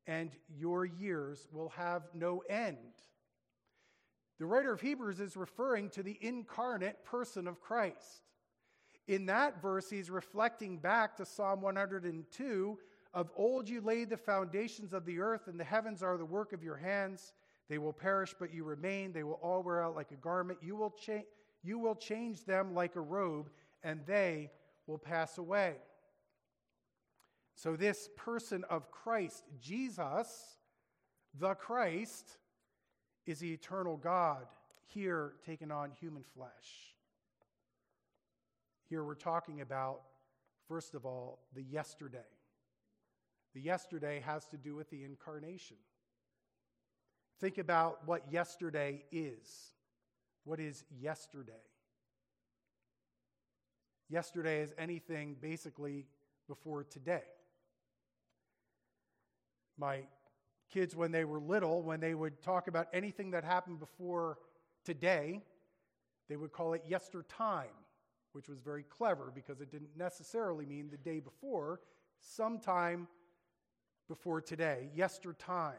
and 0.06 0.30
your 0.58 0.84
years 0.84 1.48
will 1.52 1.70
have 1.70 2.02
no 2.12 2.42
end. 2.48 2.76
The 4.38 4.46
writer 4.46 4.72
of 4.72 4.80
Hebrews 4.80 5.20
is 5.20 5.36
referring 5.36 5.90
to 5.90 6.02
the 6.02 6.18
incarnate 6.20 7.04
person 7.04 7.46
of 7.46 7.60
Christ. 7.60 8.22
In 9.08 9.26
that 9.26 9.62
verse, 9.62 9.88
he's 9.88 10.10
reflecting 10.10 10.78
back 10.78 11.16
to 11.16 11.24
Psalm 11.24 11.62
102 11.62 12.78
of 13.16 13.30
old 13.35 13.66
you 13.66 13.80
laid 13.80 14.11
the 14.11 14.16
foundations 14.18 14.92
of 14.92 15.06
the 15.06 15.18
earth, 15.18 15.49
and 15.49 15.58
the 15.58 15.64
heavens 15.64 16.02
are 16.02 16.18
the 16.18 16.25
work 16.25 16.52
of 16.52 16.62
your 16.62 16.76
hands. 16.76 17.32
They 17.66 17.78
will 17.78 17.94
perish, 17.94 18.35
but 18.38 18.52
you 18.52 18.62
remain. 18.62 19.14
They 19.14 19.23
will 19.23 19.40
all 19.42 19.62
wear 19.62 19.82
out 19.82 19.96
like 19.96 20.11
a 20.12 20.16
garment. 20.16 20.58
You 20.62 20.76
will, 20.76 20.94
you 21.64 21.78
will 21.78 21.94
change 21.94 22.44
them 22.44 22.75
like 22.75 22.94
a 22.94 23.00
robe, 23.00 23.49
and 23.82 24.00
they 24.04 24.50
will 24.87 24.99
pass 24.99 25.38
away. 25.38 25.76
So, 27.54 27.75
this 27.75 28.11
person 28.18 28.64
of 28.68 28.90
Christ, 28.90 29.44
Jesus, 29.58 30.58
the 31.40 31.54
Christ, 31.54 32.37
is 33.25 33.38
the 33.38 33.50
eternal 33.50 33.96
God, 33.96 34.44
here 34.85 35.32
taking 35.46 35.70
on 35.70 35.90
human 35.90 36.23
flesh. 36.35 36.94
Here 38.90 39.02
we're 39.02 39.14
talking 39.14 39.62
about, 39.62 40.02
first 40.68 40.94
of 40.94 41.06
all, 41.06 41.38
the 41.54 41.62
yesterday. 41.62 42.35
The 43.56 43.62
yesterday 43.62 44.20
has 44.26 44.44
to 44.48 44.58
do 44.58 44.76
with 44.76 44.90
the 44.90 45.02
incarnation. 45.02 45.78
Think 47.40 47.56
about 47.56 48.06
what 48.06 48.30
yesterday 48.30 49.02
is. 49.10 49.72
What 50.44 50.60
is 50.60 50.84
yesterday? 51.00 51.52
Yesterday 54.10 54.60
is 54.60 54.75
anything 54.76 55.36
basically 55.40 56.04
before 56.46 56.84
today. 56.84 57.22
My 59.78 60.00
kids, 60.70 60.94
when 60.94 61.10
they 61.10 61.25
were 61.25 61.40
little, 61.40 61.82
when 61.82 62.00
they 62.00 62.14
would 62.14 62.42
talk 62.42 62.68
about 62.68 62.88
anything 62.92 63.30
that 63.30 63.42
happened 63.42 63.80
before 63.80 64.36
today, 64.84 65.40
they 66.28 66.36
would 66.36 66.52
call 66.52 66.75
it 66.75 66.84
yester 66.86 67.25
time, 67.26 67.72
which 68.32 68.50
was 68.50 68.60
very 68.60 68.82
clever 68.82 69.32
because 69.34 69.62
it 69.62 69.72
didn't 69.72 69.96
necessarily 69.96 70.66
mean 70.66 70.90
the 70.90 70.98
day 70.98 71.20
before, 71.20 71.80
sometime 72.20 73.08
before 74.08 74.40
today, 74.40 74.88
yester 74.94 75.32
time. 75.32 75.75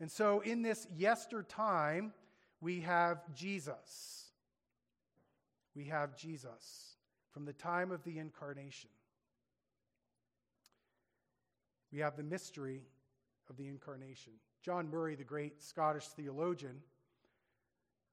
And 0.00 0.10
so 0.10 0.40
in 0.40 0.62
this 0.62 0.86
yester 0.96 1.42
time, 1.42 2.12
we 2.60 2.80
have 2.80 3.18
Jesus. 3.34 4.24
We 5.74 5.84
have 5.84 6.16
Jesus 6.16 6.96
from 7.32 7.44
the 7.44 7.52
time 7.52 7.90
of 7.90 8.02
the 8.04 8.18
incarnation. 8.18 8.90
We 11.92 12.00
have 12.00 12.16
the 12.16 12.22
mystery 12.22 12.82
of 13.48 13.56
the 13.56 13.66
incarnation. 13.66 14.32
John 14.62 14.90
Murray, 14.90 15.14
the 15.14 15.24
great 15.24 15.62
Scottish 15.62 16.06
theologian, 16.08 16.80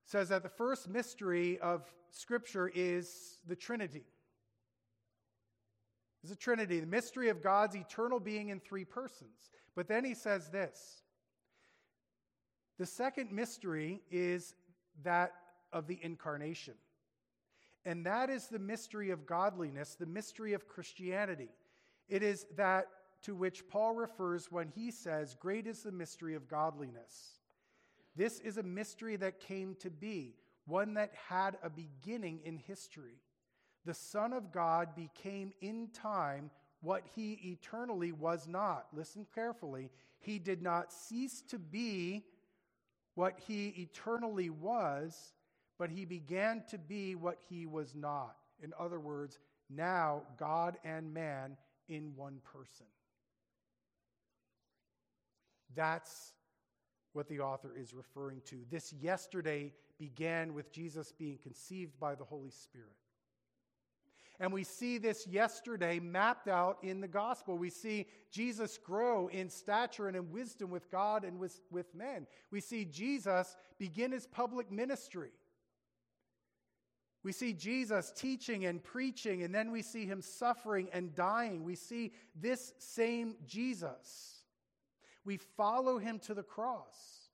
says 0.05 0.29
that 0.29 0.43
the 0.43 0.50
first 0.50 0.88
mystery 0.88 1.60
of 1.60 1.84
Scripture 2.10 2.72
is 2.74 3.39
the 3.48 3.55
Trinity 3.55 4.05
is 6.25 6.32
a 6.32 6.36
Trinity, 6.36 6.79
the 6.79 6.88
mystery 6.88 7.29
of 7.29 7.41
God's 7.41 7.75
eternal 7.75 8.20
being 8.20 8.50
in 8.50 8.60
three 8.60 8.86
persons. 8.86 9.51
But 9.75 9.88
then 9.88 10.03
he 10.03 10.13
says 10.13 10.50
this 10.50 11.03
the 12.77 12.86
second 12.86 13.32
mystery 13.32 14.01
is 14.12 14.55
that 15.03 15.34
of 15.72 15.88
the 15.88 16.00
incarnation. 16.01 16.74
And 17.86 18.05
that 18.05 18.29
is 18.29 18.48
the 18.48 18.60
mystery 18.60 19.12
of 19.12 19.25
godliness, 19.27 19.96
the 19.96 20.08
mystery 20.08 20.53
of 20.53 20.67
Christianity. 20.67 21.50
It 22.10 22.24
is 22.24 22.48
that 22.55 22.88
to 23.24 23.36
which 23.36 23.67
Paul 23.67 23.94
refers 23.94 24.51
when 24.51 24.67
he 24.67 24.89
says, 24.91 25.36
Great 25.39 25.67
is 25.67 25.84
the 25.84 25.91
mystery 25.91 26.34
of 26.34 26.48
godliness. 26.48 27.39
This 28.15 28.39
is 28.39 28.58
a 28.58 28.63
mystery 28.63 29.15
that 29.17 29.39
came 29.39 29.75
to 29.82 29.91
be, 29.91 30.36
one 30.65 30.96
that 30.96 31.12
had 31.29 31.58
a 31.62 31.70
beginning 31.70 32.39
in 32.44 32.58
history 32.58 33.20
the 33.86 33.94
Son 33.94 34.34
of 34.34 34.51
God 34.51 34.96
became 34.96 35.54
in 35.62 35.89
time 35.94 36.50
what 36.82 37.04
he 37.15 37.34
eternally 37.44 38.12
was 38.12 38.48
not. 38.48 38.88
Listen 38.94 39.25
carefully. 39.34 39.89
He 40.20 40.39
did 40.39 40.62
not 40.62 40.92
cease 40.92 41.42
to 41.50 41.60
be 41.60 42.24
what 43.15 43.39
he 43.48 43.68
eternally 43.77 44.50
was, 44.50 45.34
but 45.77 45.89
he 45.89 46.06
began 46.06 46.63
to 46.70 46.77
be 46.77 47.15
what 47.15 47.38
he 47.50 47.65
was 47.65 47.96
not. 47.96 48.36
In 48.62 48.74
other 48.80 49.00
words, 49.00 49.39
now 49.70 50.22
God 50.38 50.77
and 50.84 51.13
man 51.13 51.58
in 51.88 52.13
one 52.15 52.39
person. 52.44 52.86
That's 55.75 56.34
what 57.13 57.27
the 57.27 57.39
author 57.39 57.74
is 57.77 57.94
referring 57.94 58.42
to. 58.46 58.58
This 58.70 58.94
yesterday 58.94 59.74
began 59.98 60.54
with 60.54 60.72
Jesus 60.72 61.12
being 61.12 61.38
conceived 61.38 62.00
by 62.00 62.15
the 62.15 62.24
Holy 62.24 62.50
Spirit. 62.50 62.96
And 64.39 64.51
we 64.51 64.63
see 64.63 64.98
this 64.98 65.25
yesterday 65.27 66.00
mapped 66.00 66.48
out 66.48 66.77
in 66.84 67.00
the 67.00 67.08
gospel. 67.08 67.58
We 67.58 67.70
see 67.70 68.08
Jesus 68.32 68.77
grow 68.77 69.27
in 69.27 69.50
stature 69.50 70.08
and 70.08 70.15
in 70.15 70.32
wisdom 70.32 70.70
with 70.70 70.92
God 70.92 71.24
and 71.24 71.39
with, 71.39 71.60
with 71.72 71.94
men. 71.96 72.27
We 72.51 72.62
see 72.62 72.86
Jesus 72.86 73.56
begin 73.77 74.12
his 74.12 74.27
public 74.27 74.72
ministry. 74.72 75.32
We 77.24 77.32
see 77.32 77.54
Jesus 77.54 78.13
teaching 78.15 78.65
and 78.65 78.84
preaching, 78.84 79.42
and 79.42 79.54
then 79.54 79.72
we 79.72 79.82
see 79.82 80.06
him 80.06 80.22
suffering 80.22 80.89
and 80.94 81.15
dying. 81.15 81.63
We 81.63 81.74
see 81.74 82.12
this 82.36 82.74
same 82.77 83.36
Jesus. 83.48 84.44
We 85.24 85.38
follow 85.38 85.98
him 85.98 86.20
to 86.20 86.36
the 86.36 86.44
cross. 86.44 87.25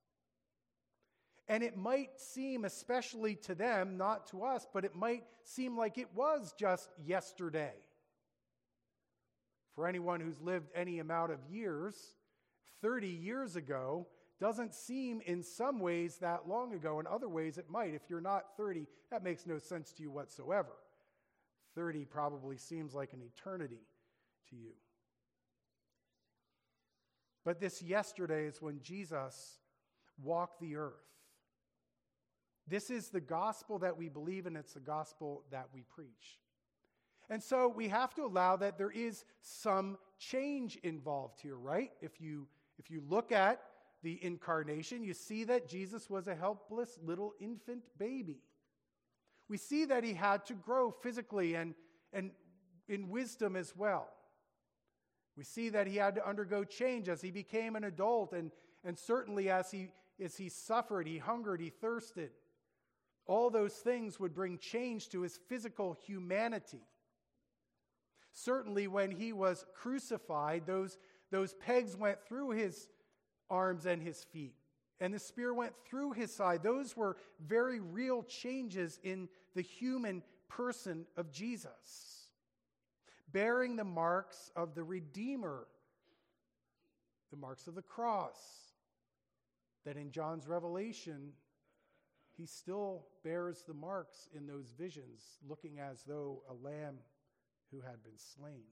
And 1.51 1.63
it 1.63 1.75
might 1.75 2.17
seem, 2.17 2.63
especially 2.63 3.35
to 3.35 3.53
them, 3.53 3.97
not 3.97 4.25
to 4.27 4.43
us, 4.43 4.65
but 4.73 4.85
it 4.85 4.95
might 4.95 5.25
seem 5.43 5.77
like 5.77 5.97
it 5.97 6.07
was 6.15 6.53
just 6.57 6.89
yesterday. 7.05 7.73
For 9.75 9.85
anyone 9.85 10.21
who's 10.21 10.39
lived 10.39 10.69
any 10.73 10.99
amount 10.99 11.33
of 11.33 11.39
years, 11.49 12.15
30 12.81 13.09
years 13.09 13.57
ago 13.57 14.07
doesn't 14.39 14.73
seem 14.73 15.19
in 15.25 15.43
some 15.43 15.81
ways 15.81 16.19
that 16.21 16.47
long 16.47 16.73
ago. 16.73 17.01
In 17.01 17.05
other 17.05 17.27
ways, 17.27 17.57
it 17.57 17.69
might. 17.69 17.93
If 17.93 18.03
you're 18.09 18.21
not 18.21 18.55
30, 18.55 18.87
that 19.11 19.21
makes 19.21 19.45
no 19.45 19.57
sense 19.57 19.91
to 19.91 20.03
you 20.03 20.09
whatsoever. 20.09 20.71
30 21.75 22.05
probably 22.05 22.55
seems 22.55 22.93
like 22.93 23.11
an 23.11 23.23
eternity 23.23 23.83
to 24.51 24.55
you. 24.55 24.71
But 27.43 27.59
this 27.59 27.81
yesterday 27.81 28.45
is 28.45 28.61
when 28.61 28.79
Jesus 28.81 29.59
walked 30.23 30.61
the 30.61 30.77
earth. 30.77 30.93
This 32.71 32.89
is 32.89 33.09
the 33.09 33.19
gospel 33.19 33.79
that 33.79 33.97
we 33.97 34.07
believe 34.07 34.45
in, 34.45 34.55
it's 34.55 34.73
the 34.73 34.79
gospel 34.79 35.43
that 35.51 35.67
we 35.73 35.83
preach. 35.93 36.39
And 37.29 37.43
so 37.43 37.67
we 37.67 37.89
have 37.89 38.13
to 38.15 38.23
allow 38.23 38.55
that 38.55 38.77
there 38.77 38.89
is 38.89 39.25
some 39.41 39.97
change 40.17 40.77
involved 40.77 41.41
here, 41.41 41.57
right? 41.57 41.91
If 42.01 42.21
you 42.21 42.47
if 42.79 42.89
you 42.89 43.03
look 43.09 43.33
at 43.33 43.61
the 44.03 44.17
incarnation, 44.23 45.03
you 45.03 45.13
see 45.13 45.43
that 45.43 45.67
Jesus 45.67 46.09
was 46.09 46.29
a 46.29 46.33
helpless 46.33 46.97
little 47.03 47.33
infant 47.41 47.83
baby. 47.99 48.39
We 49.49 49.57
see 49.57 49.83
that 49.85 50.05
he 50.05 50.13
had 50.13 50.45
to 50.45 50.53
grow 50.53 50.91
physically 50.91 51.55
and, 51.55 51.75
and 52.13 52.31
in 52.87 53.09
wisdom 53.09 53.57
as 53.57 53.75
well. 53.75 54.07
We 55.35 55.43
see 55.43 55.69
that 55.69 55.87
he 55.87 55.97
had 55.97 56.15
to 56.15 56.27
undergo 56.27 56.63
change 56.63 57.09
as 57.09 57.21
he 57.21 57.31
became 57.31 57.75
an 57.75 57.83
adult, 57.83 58.33
and, 58.33 58.51
and 58.83 58.97
certainly 58.97 59.49
as 59.49 59.69
he, 59.71 59.89
as 60.23 60.37
he 60.37 60.49
suffered, 60.49 61.05
he 61.05 61.17
hungered, 61.17 61.59
he 61.59 61.69
thirsted. 61.69 62.31
All 63.31 63.49
those 63.49 63.75
things 63.75 64.19
would 64.19 64.33
bring 64.33 64.57
change 64.57 65.07
to 65.11 65.21
his 65.21 65.39
physical 65.47 65.93
humanity. 66.05 66.83
Certainly, 68.33 68.89
when 68.89 69.09
he 69.09 69.31
was 69.31 69.65
crucified, 69.73 70.65
those, 70.65 70.97
those 71.29 71.53
pegs 71.53 71.95
went 71.95 72.21
through 72.27 72.49
his 72.49 72.89
arms 73.49 73.85
and 73.85 74.01
his 74.01 74.21
feet. 74.33 74.55
and 75.01 75.13
the 75.13 75.19
spear 75.19 75.53
went 75.53 75.73
through 75.83 76.11
his 76.11 76.33
side. 76.33 76.61
Those 76.61 76.95
were 76.95 77.17
very 77.39 77.79
real 77.79 78.21
changes 78.21 78.99
in 79.03 79.27
the 79.55 79.63
human 79.63 80.21
person 80.47 81.05
of 81.17 81.31
Jesus, 81.31 82.29
bearing 83.31 83.75
the 83.75 83.83
marks 83.83 84.51
of 84.55 84.75
the 84.75 84.83
Redeemer, 84.83 85.67
the 87.31 87.37
marks 87.37 87.65
of 87.67 87.75
the 87.75 87.81
cross, 87.81 88.37
that 89.85 89.97
in 89.97 90.11
John's 90.11 90.47
revelation, 90.47 91.31
he 92.37 92.45
still 92.45 93.05
bears 93.23 93.63
the 93.67 93.73
marks 93.73 94.27
in 94.35 94.47
those 94.47 94.73
visions, 94.77 95.37
looking 95.47 95.79
as 95.79 96.03
though 96.03 96.43
a 96.49 96.53
lamb 96.53 96.97
who 97.71 97.81
had 97.81 98.03
been 98.03 98.17
slain. 98.17 98.63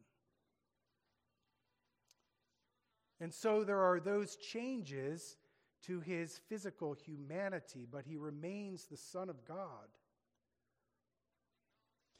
And 3.21 3.33
so 3.33 3.63
there 3.63 3.81
are 3.81 3.99
those 3.99 4.37
changes 4.37 5.37
to 5.83 5.99
his 5.99 6.39
physical 6.49 6.93
humanity, 6.93 7.87
but 7.89 8.05
he 8.05 8.17
remains 8.17 8.85
the 8.85 8.97
Son 8.97 9.29
of 9.29 9.45
God. 9.45 9.87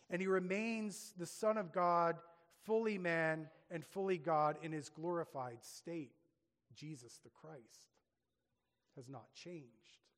And 0.10 0.22
he 0.22 0.28
remains 0.28 1.14
the 1.18 1.26
Son 1.26 1.58
of 1.58 1.72
God, 1.72 2.18
fully 2.66 2.98
man 2.98 3.48
and 3.72 3.86
fully 3.86 4.18
God 4.18 4.58
in 4.62 4.72
his 4.72 4.90
glorified 4.90 5.64
state. 5.64 6.12
Jesus 6.76 7.20
the 7.24 7.30
Christ 7.30 7.94
has 8.96 9.08
not 9.08 9.34
changed. 9.34 10.09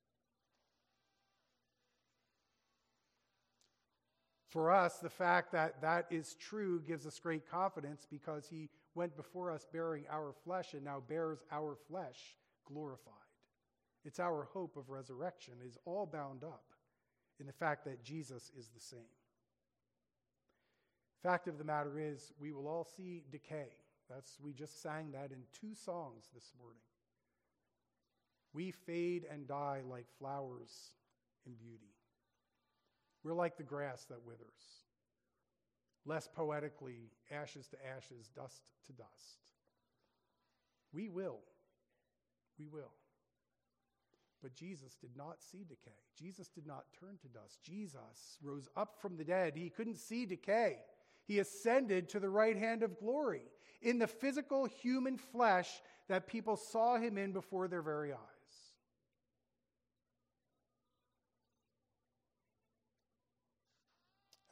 For 4.52 4.70
us, 4.70 4.98
the 4.98 5.08
fact 5.08 5.50
that 5.52 5.80
that 5.80 6.08
is 6.10 6.34
true 6.34 6.82
gives 6.86 7.06
us 7.06 7.18
great 7.18 7.50
confidence 7.50 8.06
because 8.10 8.46
he 8.46 8.68
went 8.94 9.16
before 9.16 9.50
us 9.50 9.66
bearing 9.72 10.04
our 10.10 10.34
flesh 10.44 10.74
and 10.74 10.84
now 10.84 11.02
bears 11.08 11.38
our 11.50 11.74
flesh 11.88 12.36
glorified. 12.66 13.14
It's 14.04 14.20
our 14.20 14.46
hope 14.52 14.76
of 14.76 14.90
resurrection 14.90 15.54
is 15.66 15.78
all 15.86 16.04
bound 16.04 16.44
up 16.44 16.64
in 17.40 17.46
the 17.46 17.52
fact 17.54 17.86
that 17.86 18.04
Jesus 18.04 18.52
is 18.54 18.68
the 18.68 18.80
same. 18.80 19.00
Fact 21.22 21.48
of 21.48 21.56
the 21.56 21.64
matter 21.64 21.98
is, 21.98 22.34
we 22.38 22.52
will 22.52 22.68
all 22.68 22.84
see 22.84 23.22
decay. 23.30 23.68
That's 24.10 24.36
we 24.38 24.52
just 24.52 24.82
sang 24.82 25.12
that 25.12 25.32
in 25.32 25.44
two 25.58 25.74
songs 25.74 26.28
this 26.34 26.52
morning. 26.60 26.82
We 28.52 28.70
fade 28.70 29.24
and 29.32 29.48
die 29.48 29.80
like 29.88 30.08
flowers 30.18 30.92
in 31.46 31.54
beauty. 31.54 31.91
We're 33.24 33.34
like 33.34 33.56
the 33.56 33.62
grass 33.62 34.04
that 34.06 34.24
withers. 34.26 34.48
Less 36.04 36.28
poetically, 36.34 37.10
ashes 37.30 37.68
to 37.68 37.76
ashes, 37.96 38.30
dust 38.34 38.62
to 38.86 38.92
dust. 38.92 39.38
We 40.92 41.08
will. 41.08 41.38
We 42.58 42.66
will. 42.66 42.92
But 44.42 44.54
Jesus 44.54 44.96
did 44.96 45.16
not 45.16 45.40
see 45.40 45.64
decay. 45.64 45.96
Jesus 46.18 46.48
did 46.48 46.66
not 46.66 46.84
turn 46.98 47.16
to 47.22 47.28
dust. 47.28 47.62
Jesus 47.62 48.38
rose 48.42 48.68
up 48.76 48.96
from 49.00 49.16
the 49.16 49.24
dead. 49.24 49.54
He 49.54 49.70
couldn't 49.70 49.98
see 49.98 50.26
decay. 50.26 50.78
He 51.24 51.38
ascended 51.38 52.08
to 52.08 52.20
the 52.20 52.28
right 52.28 52.56
hand 52.56 52.82
of 52.82 52.98
glory 52.98 53.42
in 53.80 53.98
the 53.98 54.08
physical 54.08 54.66
human 54.66 55.16
flesh 55.16 55.68
that 56.08 56.26
people 56.26 56.56
saw 56.56 56.98
him 56.98 57.16
in 57.16 57.32
before 57.32 57.68
their 57.68 57.82
very 57.82 58.12
eyes. 58.12 58.18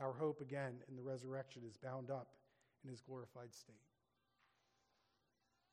Our 0.01 0.13
hope, 0.13 0.41
again, 0.41 0.75
in 0.89 0.97
the 0.97 1.03
resurrection 1.03 1.63
is 1.69 1.77
bound 1.77 2.11
up 2.11 2.29
in 2.83 2.91
his 2.91 3.03
glorified 3.03 3.55
state. 3.55 3.77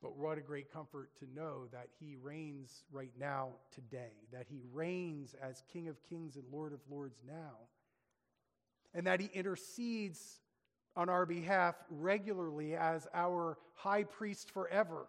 But 0.02 0.18
what 0.18 0.38
a 0.38 0.42
great 0.42 0.72
comfort 0.72 1.10
to 1.20 1.26
know 1.34 1.68
that 1.72 1.88
he 2.00 2.18
reigns 2.22 2.84
right 2.92 3.14
now, 3.18 3.52
today, 3.74 4.12
that 4.32 4.46
he 4.50 4.62
reigns 4.74 5.34
as 5.42 5.64
King 5.72 5.88
of 5.88 6.04
kings 6.04 6.36
and 6.36 6.44
Lord 6.52 6.74
of 6.74 6.82
lords 6.90 7.22
now, 7.26 7.56
and 8.94 9.08
that 9.08 9.22
he 9.22 9.30
intercedes 9.34 10.42
on 10.96 11.10
our 11.10 11.26
behalf 11.26 11.76
regularly 11.90 12.76
as 12.76 13.08
our 13.14 13.58
high 13.76 14.04
priest 14.04 14.52
forever. 14.52 15.08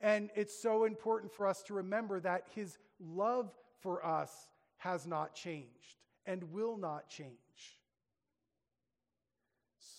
And 0.00 0.30
it's 0.34 0.60
so 0.60 0.84
important 0.84 1.32
for 1.32 1.46
us 1.46 1.62
to 1.64 1.74
remember 1.74 2.20
that 2.20 2.42
his 2.54 2.76
love 3.00 3.50
for 3.80 4.04
us 4.04 4.30
has 4.76 5.06
not 5.06 5.34
changed 5.34 5.96
and 6.26 6.52
will 6.52 6.76
not 6.76 7.08
change. 7.08 7.30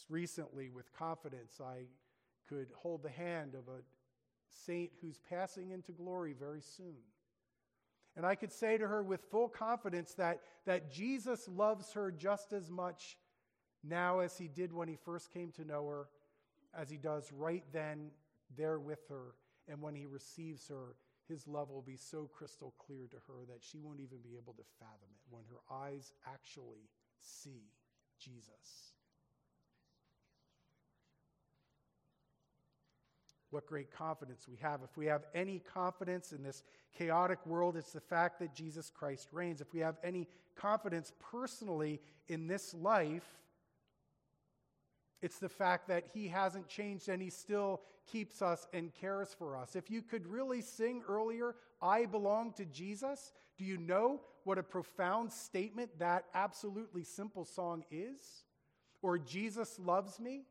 Recently, 0.09 0.69
with 0.69 0.93
confidence, 0.93 1.59
I 1.59 1.85
could 2.47 2.67
hold 2.75 3.01
the 3.01 3.09
hand 3.09 3.55
of 3.55 3.67
a 3.67 3.81
saint 4.65 4.91
who's 5.01 5.19
passing 5.29 5.71
into 5.71 5.91
glory 5.91 6.33
very 6.37 6.61
soon. 6.61 6.97
And 8.15 8.25
I 8.25 8.35
could 8.35 8.51
say 8.51 8.77
to 8.77 8.87
her 8.87 9.03
with 9.03 9.21
full 9.31 9.49
confidence 9.49 10.13
that, 10.13 10.41
that 10.65 10.91
Jesus 10.91 11.47
loves 11.49 11.91
her 11.93 12.11
just 12.11 12.53
as 12.53 12.69
much 12.69 13.17
now 13.83 14.19
as 14.19 14.37
he 14.37 14.47
did 14.47 14.71
when 14.71 14.87
he 14.87 14.95
first 14.95 15.33
came 15.33 15.51
to 15.53 15.65
know 15.65 15.87
her, 15.87 16.07
as 16.77 16.89
he 16.89 16.97
does 16.97 17.31
right 17.33 17.63
then, 17.73 18.11
there 18.55 18.79
with 18.79 19.07
her. 19.09 19.33
And 19.67 19.81
when 19.81 19.95
he 19.95 20.05
receives 20.05 20.67
her, 20.69 20.95
his 21.27 21.47
love 21.47 21.69
will 21.69 21.81
be 21.81 21.97
so 21.97 22.29
crystal 22.33 22.73
clear 22.77 23.07
to 23.09 23.17
her 23.27 23.45
that 23.47 23.61
she 23.61 23.79
won't 23.79 23.99
even 23.99 24.19
be 24.19 24.37
able 24.37 24.53
to 24.53 24.63
fathom 24.79 25.09
it 25.11 25.21
when 25.29 25.43
her 25.49 25.75
eyes 25.75 26.11
actually 26.31 26.89
see 27.19 27.63
Jesus. 28.19 28.93
What 33.49 33.65
great 33.65 33.91
confidence 33.91 34.47
we 34.49 34.57
have. 34.57 34.81
If 34.83 34.97
we 34.97 35.05
have 35.05 35.23
any 35.33 35.59
confidence 35.73 36.31
in 36.31 36.43
this 36.43 36.63
chaotic 36.97 37.45
world, 37.45 37.77
it's 37.77 37.93
the 37.93 38.01
fact 38.01 38.39
that 38.39 38.53
Jesus 38.53 38.89
Christ 38.89 39.29
reigns. 39.31 39.61
If 39.61 39.73
we 39.73 39.79
have 39.79 39.95
any 40.03 40.27
confidence 40.55 41.13
personally 41.31 42.01
in 42.27 42.47
this 42.47 42.73
life, 42.73 43.23
it's 45.21 45.39
the 45.39 45.49
fact 45.49 45.87
that 45.87 46.05
He 46.13 46.27
hasn't 46.27 46.67
changed 46.67 47.09
and 47.09 47.21
He 47.21 47.29
still 47.29 47.81
keeps 48.05 48.41
us 48.41 48.67
and 48.73 48.93
cares 48.93 49.35
for 49.37 49.57
us. 49.57 49.75
If 49.75 49.89
you 49.89 50.01
could 50.01 50.27
really 50.27 50.61
sing 50.61 51.03
earlier, 51.07 51.55
I 51.81 52.05
belong 52.05 52.53
to 52.53 52.65
Jesus, 52.65 53.31
do 53.57 53.65
you 53.65 53.77
know 53.77 54.21
what 54.43 54.57
a 54.57 54.63
profound 54.63 55.31
statement 55.31 55.89
that 55.99 56.25
absolutely 56.33 57.03
simple 57.03 57.45
song 57.45 57.83
is? 57.89 58.43
Or 59.01 59.17
Jesus 59.17 59.79
loves 59.79 60.19
me? 60.19 60.43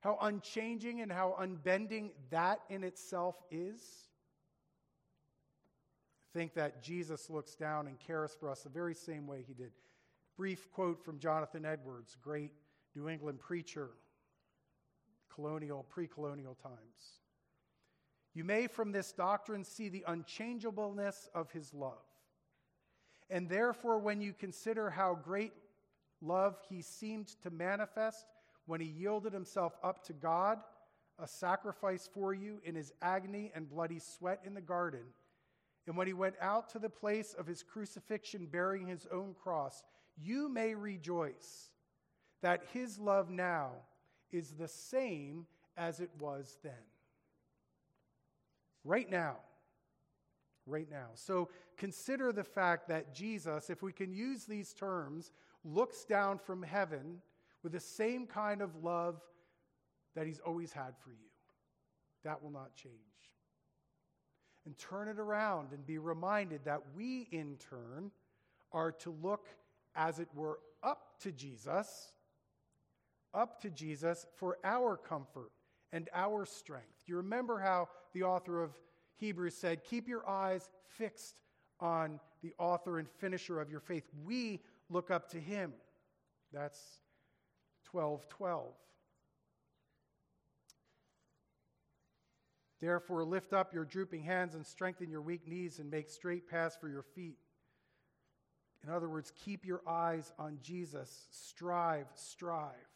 How 0.00 0.18
unchanging 0.20 1.00
and 1.00 1.10
how 1.10 1.34
unbending 1.38 2.10
that 2.30 2.60
in 2.68 2.84
itself 2.84 3.36
is. 3.50 3.80
Think 6.34 6.54
that 6.54 6.82
Jesus 6.82 7.30
looks 7.30 7.54
down 7.54 7.86
and 7.86 7.98
cares 7.98 8.36
for 8.38 8.50
us 8.50 8.62
the 8.62 8.68
very 8.68 8.94
same 8.94 9.26
way 9.26 9.44
he 9.46 9.54
did. 9.54 9.70
Brief 10.36 10.70
quote 10.72 11.02
from 11.02 11.18
Jonathan 11.18 11.64
Edwards, 11.64 12.16
great 12.20 12.50
New 12.94 13.08
England 13.08 13.40
preacher, 13.40 13.90
colonial, 15.34 15.84
pre 15.88 16.06
colonial 16.06 16.56
times. 16.62 17.20
You 18.34 18.44
may 18.44 18.66
from 18.66 18.92
this 18.92 19.12
doctrine 19.12 19.64
see 19.64 19.88
the 19.88 20.04
unchangeableness 20.06 21.28
of 21.34 21.50
his 21.52 21.72
love. 21.72 22.02
And 23.30 23.48
therefore, 23.48 23.98
when 23.98 24.20
you 24.20 24.32
consider 24.32 24.90
how 24.90 25.14
great 25.14 25.52
love 26.20 26.58
he 26.68 26.82
seemed 26.82 27.28
to 27.42 27.50
manifest 27.50 28.26
when 28.66 28.80
he 28.80 28.86
yielded 28.86 29.32
himself 29.32 29.76
up 29.82 30.04
to 30.06 30.12
God, 30.12 30.58
a 31.18 31.28
sacrifice 31.28 32.08
for 32.12 32.34
you 32.34 32.60
in 32.64 32.74
his 32.74 32.92
agony 33.02 33.52
and 33.54 33.70
bloody 33.70 33.98
sweat 33.98 34.40
in 34.44 34.54
the 34.54 34.60
garden, 34.60 35.04
and 35.86 35.96
when 35.96 36.06
he 36.06 36.12
went 36.12 36.36
out 36.40 36.68
to 36.70 36.78
the 36.78 36.88
place 36.88 37.34
of 37.38 37.46
his 37.46 37.62
crucifixion 37.62 38.46
bearing 38.46 38.86
his 38.86 39.06
own 39.12 39.34
cross, 39.34 39.84
you 40.16 40.48
may 40.48 40.74
rejoice 40.74 41.70
that 42.44 42.62
his 42.74 42.98
love 42.98 43.30
now 43.30 43.70
is 44.30 44.50
the 44.50 44.68
same 44.68 45.46
as 45.78 45.98
it 45.98 46.10
was 46.18 46.58
then. 46.62 46.72
Right 48.84 49.10
now. 49.10 49.36
Right 50.66 50.90
now. 50.90 51.06
So 51.14 51.48
consider 51.78 52.32
the 52.32 52.44
fact 52.44 52.86
that 52.88 53.14
Jesus, 53.14 53.70
if 53.70 53.82
we 53.82 53.94
can 53.94 54.12
use 54.12 54.44
these 54.44 54.74
terms, 54.74 55.32
looks 55.64 56.04
down 56.04 56.36
from 56.36 56.62
heaven 56.62 57.22
with 57.62 57.72
the 57.72 57.80
same 57.80 58.26
kind 58.26 58.60
of 58.60 58.84
love 58.84 59.22
that 60.14 60.26
he's 60.26 60.40
always 60.40 60.70
had 60.70 60.92
for 61.02 61.12
you. 61.12 61.30
That 62.24 62.42
will 62.42 62.50
not 62.50 62.74
change. 62.74 62.92
And 64.66 64.76
turn 64.76 65.08
it 65.08 65.18
around 65.18 65.72
and 65.72 65.86
be 65.86 65.96
reminded 65.96 66.66
that 66.66 66.82
we, 66.94 67.26
in 67.32 67.56
turn, 67.56 68.10
are 68.70 68.92
to 68.92 69.16
look, 69.22 69.46
as 69.96 70.18
it 70.18 70.28
were, 70.34 70.58
up 70.82 71.18
to 71.20 71.32
Jesus, 71.32 72.12
up 73.34 73.60
to 73.62 73.70
Jesus 73.70 74.26
for 74.36 74.58
our 74.64 74.96
comfort 74.96 75.50
and 75.92 76.08
our 76.14 76.44
strength. 76.46 77.02
You 77.06 77.16
remember 77.16 77.58
how 77.58 77.88
the 78.12 78.22
author 78.22 78.62
of 78.62 78.70
Hebrews 79.16 79.54
said, 79.54 79.84
Keep 79.84 80.08
your 80.08 80.28
eyes 80.28 80.68
fixed 80.96 81.36
on 81.80 82.20
the 82.42 82.54
author 82.58 82.98
and 82.98 83.08
finisher 83.08 83.60
of 83.60 83.70
your 83.70 83.80
faith? 83.80 84.04
We 84.24 84.60
look 84.88 85.10
up 85.10 85.28
to 85.30 85.40
him. 85.40 85.72
That's 86.52 86.80
12 87.84 88.28
12. 88.28 88.72
Therefore, 92.80 93.24
lift 93.24 93.54
up 93.54 93.72
your 93.72 93.84
drooping 93.84 94.24
hands 94.24 94.54
and 94.54 94.66
strengthen 94.66 95.10
your 95.10 95.22
weak 95.22 95.48
knees 95.48 95.78
and 95.78 95.90
make 95.90 96.10
straight 96.10 96.48
paths 96.48 96.76
for 96.78 96.88
your 96.88 97.02
feet. 97.02 97.38
In 98.86 98.90
other 98.90 99.08
words, 99.08 99.32
keep 99.44 99.64
your 99.64 99.80
eyes 99.86 100.32
on 100.38 100.58
Jesus. 100.60 101.26
Strive, 101.30 102.06
strive. 102.14 102.93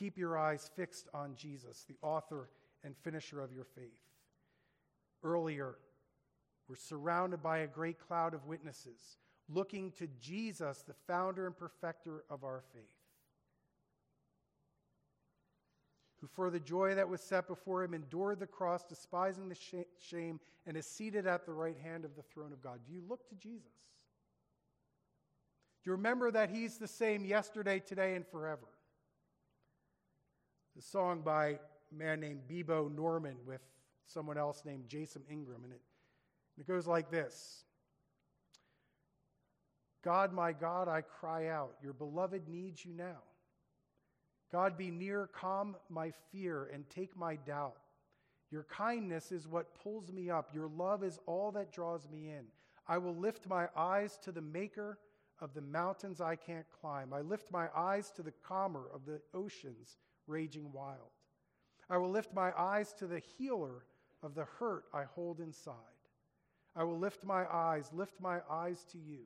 Keep 0.00 0.16
your 0.16 0.38
eyes 0.38 0.70
fixed 0.74 1.08
on 1.12 1.34
Jesus, 1.36 1.84
the 1.86 1.98
author 2.00 2.48
and 2.82 2.96
finisher 2.96 3.42
of 3.42 3.52
your 3.52 3.66
faith. 3.66 4.00
Earlier, 5.22 5.74
we're 6.66 6.76
surrounded 6.76 7.42
by 7.42 7.58
a 7.58 7.66
great 7.66 7.98
cloud 7.98 8.32
of 8.32 8.46
witnesses 8.46 9.18
looking 9.52 9.92
to 9.98 10.08
Jesus, 10.18 10.84
the 10.88 10.94
founder 11.06 11.46
and 11.46 11.54
perfecter 11.54 12.24
of 12.30 12.44
our 12.44 12.62
faith, 12.72 12.96
who 16.22 16.26
for 16.28 16.48
the 16.48 16.60
joy 16.60 16.94
that 16.94 17.10
was 17.10 17.20
set 17.20 17.46
before 17.46 17.84
him 17.84 17.92
endured 17.92 18.40
the 18.40 18.46
cross, 18.46 18.82
despising 18.84 19.50
the 19.50 19.86
shame, 19.98 20.40
and 20.66 20.78
is 20.78 20.86
seated 20.86 21.26
at 21.26 21.44
the 21.44 21.52
right 21.52 21.76
hand 21.76 22.06
of 22.06 22.16
the 22.16 22.22
throne 22.22 22.54
of 22.54 22.62
God. 22.62 22.78
Do 22.86 22.94
you 22.94 23.02
look 23.06 23.28
to 23.28 23.34
Jesus? 23.34 23.74
Do 25.84 25.90
you 25.90 25.92
remember 25.92 26.30
that 26.30 26.48
he's 26.48 26.78
the 26.78 26.88
same 26.88 27.26
yesterday, 27.26 27.80
today, 27.80 28.14
and 28.14 28.26
forever? 28.26 28.66
The 30.76 30.82
song 30.82 31.22
by 31.22 31.46
a 31.46 31.58
man 31.94 32.20
named 32.20 32.40
Bebo 32.48 32.94
Norman 32.94 33.36
with 33.46 33.60
someone 34.06 34.38
else 34.38 34.62
named 34.64 34.88
Jason 34.88 35.22
Ingram, 35.30 35.64
and 35.64 35.72
it, 35.72 35.80
it 36.58 36.66
goes 36.66 36.86
like 36.86 37.10
this. 37.10 37.64
God, 40.02 40.32
my 40.32 40.52
God, 40.52 40.88
I 40.88 41.02
cry 41.02 41.48
out. 41.48 41.74
Your 41.82 41.92
beloved 41.92 42.48
needs 42.48 42.84
you 42.84 42.92
now. 42.94 43.18
God, 44.50 44.76
be 44.76 44.90
near, 44.90 45.28
calm 45.28 45.76
my 45.88 46.12
fear, 46.32 46.70
and 46.72 46.88
take 46.88 47.16
my 47.16 47.36
doubt. 47.36 47.76
Your 48.50 48.64
kindness 48.64 49.30
is 49.30 49.46
what 49.46 49.74
pulls 49.80 50.10
me 50.10 50.30
up. 50.30 50.50
Your 50.52 50.68
love 50.68 51.04
is 51.04 51.18
all 51.26 51.52
that 51.52 51.72
draws 51.72 52.08
me 52.08 52.30
in. 52.30 52.46
I 52.88 52.98
will 52.98 53.14
lift 53.14 53.48
my 53.48 53.68
eyes 53.76 54.18
to 54.24 54.32
the 54.32 54.40
maker 54.40 54.98
of 55.40 55.54
the 55.54 55.60
mountains 55.60 56.20
I 56.20 56.34
can't 56.34 56.66
climb. 56.80 57.12
I 57.12 57.20
lift 57.20 57.52
my 57.52 57.68
eyes 57.76 58.10
to 58.16 58.22
the 58.22 58.32
calmer 58.42 58.86
of 58.92 59.06
the 59.06 59.20
oceans 59.32 59.98
raging 60.30 60.72
wild. 60.72 61.10
I 61.90 61.96
will 61.98 62.10
lift 62.10 62.32
my 62.32 62.52
eyes 62.56 62.94
to 62.94 63.06
the 63.06 63.20
healer 63.36 63.84
of 64.22 64.34
the 64.34 64.46
hurt 64.58 64.84
I 64.94 65.04
hold 65.04 65.40
inside. 65.40 65.74
I 66.76 66.84
will 66.84 66.98
lift 66.98 67.24
my 67.24 67.44
eyes, 67.52 67.90
lift 67.92 68.14
my 68.20 68.38
eyes 68.48 68.84
to 68.92 68.98
you. 68.98 69.22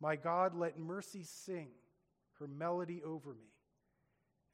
My 0.00 0.16
God, 0.16 0.56
let 0.56 0.78
mercy 0.78 1.22
sing 1.22 1.68
her 2.38 2.48
melody 2.48 3.02
over 3.04 3.30
me. 3.30 3.52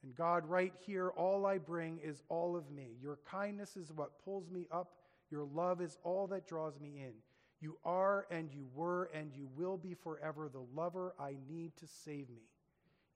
And 0.03 0.15
God, 0.15 0.49
right 0.49 0.73
here, 0.87 1.11
all 1.11 1.47
I 1.47 1.59
bring 1.59 1.99
is 2.03 2.23
all 2.29 2.57
of 2.57 2.71
me. 2.71 2.97
Your 3.01 3.19
kindness 3.31 3.77
is 3.77 3.93
what 3.93 4.25
pulls 4.25 4.51
me 4.51 4.67
up. 4.73 4.95
Your 5.31 5.45
love 5.45 5.81
is 5.81 5.99
all 6.03 6.27
that 6.29 6.47
draws 6.47 6.81
me 6.81 7.03
in. 7.05 7.13
You 7.61 7.77
are 7.85 8.27
and 8.31 8.51
you 8.51 8.67
were 8.75 9.11
and 9.15 9.31
you 9.35 9.49
will 9.57 9.77
be 9.77 9.95
forever 9.95 10.49
the 10.49 10.65
lover 10.75 11.15
I 11.21 11.37
need 11.49 11.77
to 11.77 11.87
save 11.87 12.31
me. 12.31 12.49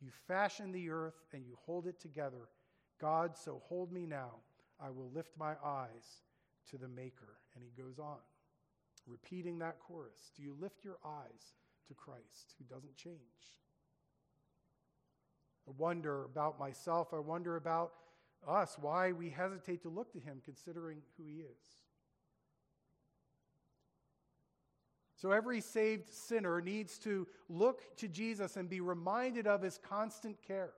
You 0.05 0.11
fashion 0.29 0.71
the 0.71 0.91
earth 0.91 1.15
and 1.33 1.47
you 1.47 1.57
hold 1.65 1.87
it 1.87 1.99
together. 1.99 2.49
God, 3.01 3.37
so 3.37 3.63
hold 3.65 3.91
me 3.91 4.05
now. 4.05 4.33
I 4.79 4.91
will 4.91 5.11
lift 5.15 5.31
my 5.39 5.55
eyes 5.65 6.23
to 6.71 6.77
the 6.77 6.89
Maker. 6.89 7.39
And 7.55 7.65
he 7.65 7.83
goes 7.83 7.99
on, 7.99 8.19
repeating 9.07 9.59
that 9.61 9.79
chorus. 9.81 10.31
Do 10.37 10.43
you 10.43 10.55
lift 10.61 10.85
your 10.85 10.99
eyes 11.05 11.55
to 11.89 11.95
Christ 11.95 12.55
who 12.59 12.65
doesn't 12.65 12.97
change. 12.97 13.19
I 15.69 15.73
wonder 15.77 16.25
about 16.25 16.59
myself. 16.59 17.09
I 17.13 17.19
wonder 17.19 17.57
about 17.57 17.93
us, 18.47 18.77
why 18.81 19.13
we 19.13 19.31
hesitate 19.31 19.83
to 19.83 19.89
look 19.89 20.13
to 20.13 20.21
him 20.21 20.41
considering 20.45 20.99
who 21.17 21.27
he 21.27 21.37
is. 21.37 21.84
So 25.17 25.31
every 25.31 25.61
saved 25.61 26.09
sinner 26.13 26.61
needs 26.61 26.99
to 27.01 27.27
look 27.49 27.97
to 27.99 28.09
Jesus 28.09 28.57
and 28.57 28.69
be 28.69 28.81
reminded 28.81 29.47
of 29.47 29.63
his 29.63 29.79
constant 29.79 30.37
care. 30.43 30.73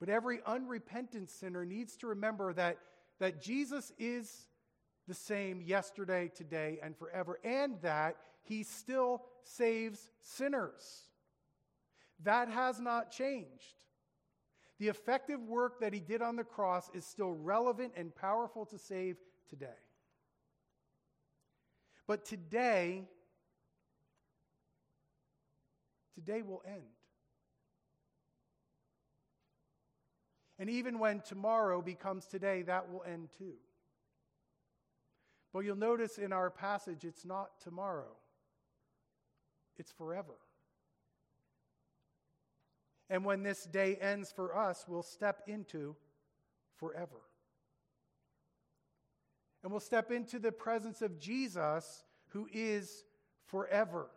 But 0.00 0.08
every 0.08 0.40
unrepentant 0.46 1.30
sinner 1.30 1.64
needs 1.64 1.96
to 1.98 2.08
remember 2.08 2.52
that, 2.54 2.78
that 3.20 3.40
Jesus 3.40 3.92
is 3.98 4.48
the 5.06 5.14
same 5.14 5.62
yesterday, 5.62 6.30
today, 6.34 6.78
and 6.82 6.96
forever, 6.96 7.38
and 7.42 7.80
that 7.82 8.16
he 8.42 8.62
still 8.62 9.22
saves 9.42 10.10
sinners. 10.20 11.08
That 12.24 12.48
has 12.48 12.80
not 12.80 13.10
changed. 13.10 13.84
The 14.78 14.88
effective 14.88 15.40
work 15.42 15.80
that 15.80 15.92
he 15.92 16.00
did 16.00 16.22
on 16.22 16.36
the 16.36 16.44
cross 16.44 16.90
is 16.94 17.04
still 17.04 17.32
relevant 17.32 17.92
and 17.96 18.14
powerful 18.14 18.64
to 18.66 18.78
save 18.78 19.16
today. 19.48 19.66
But 22.08 22.24
today, 22.24 23.04
today 26.14 26.42
will 26.42 26.62
end. 26.66 26.82
And 30.58 30.68
even 30.68 30.98
when 30.98 31.20
tomorrow 31.20 31.80
becomes 31.80 32.26
today, 32.26 32.62
that 32.62 32.90
will 32.90 33.04
end 33.04 33.28
too. 33.38 33.54
But 35.52 35.60
you'll 35.60 35.76
notice 35.76 36.18
in 36.18 36.32
our 36.32 36.50
passage, 36.50 37.04
it's 37.04 37.24
not 37.24 37.60
tomorrow 37.60 38.16
it's 39.78 39.92
forever. 39.92 40.34
And 43.08 43.24
when 43.24 43.42
this 43.42 43.64
day 43.64 43.96
ends 43.96 44.32
for 44.32 44.56
us, 44.56 44.84
we'll 44.86 45.02
step 45.02 45.42
into 45.46 45.96
forever. 46.76 47.20
And 49.62 49.72
we'll 49.72 49.80
step 49.80 50.10
into 50.10 50.38
the 50.38 50.52
presence 50.52 51.02
of 51.02 51.18
Jesus, 51.18 52.04
who 52.28 52.48
is 52.52 53.04
forever. 53.46 54.08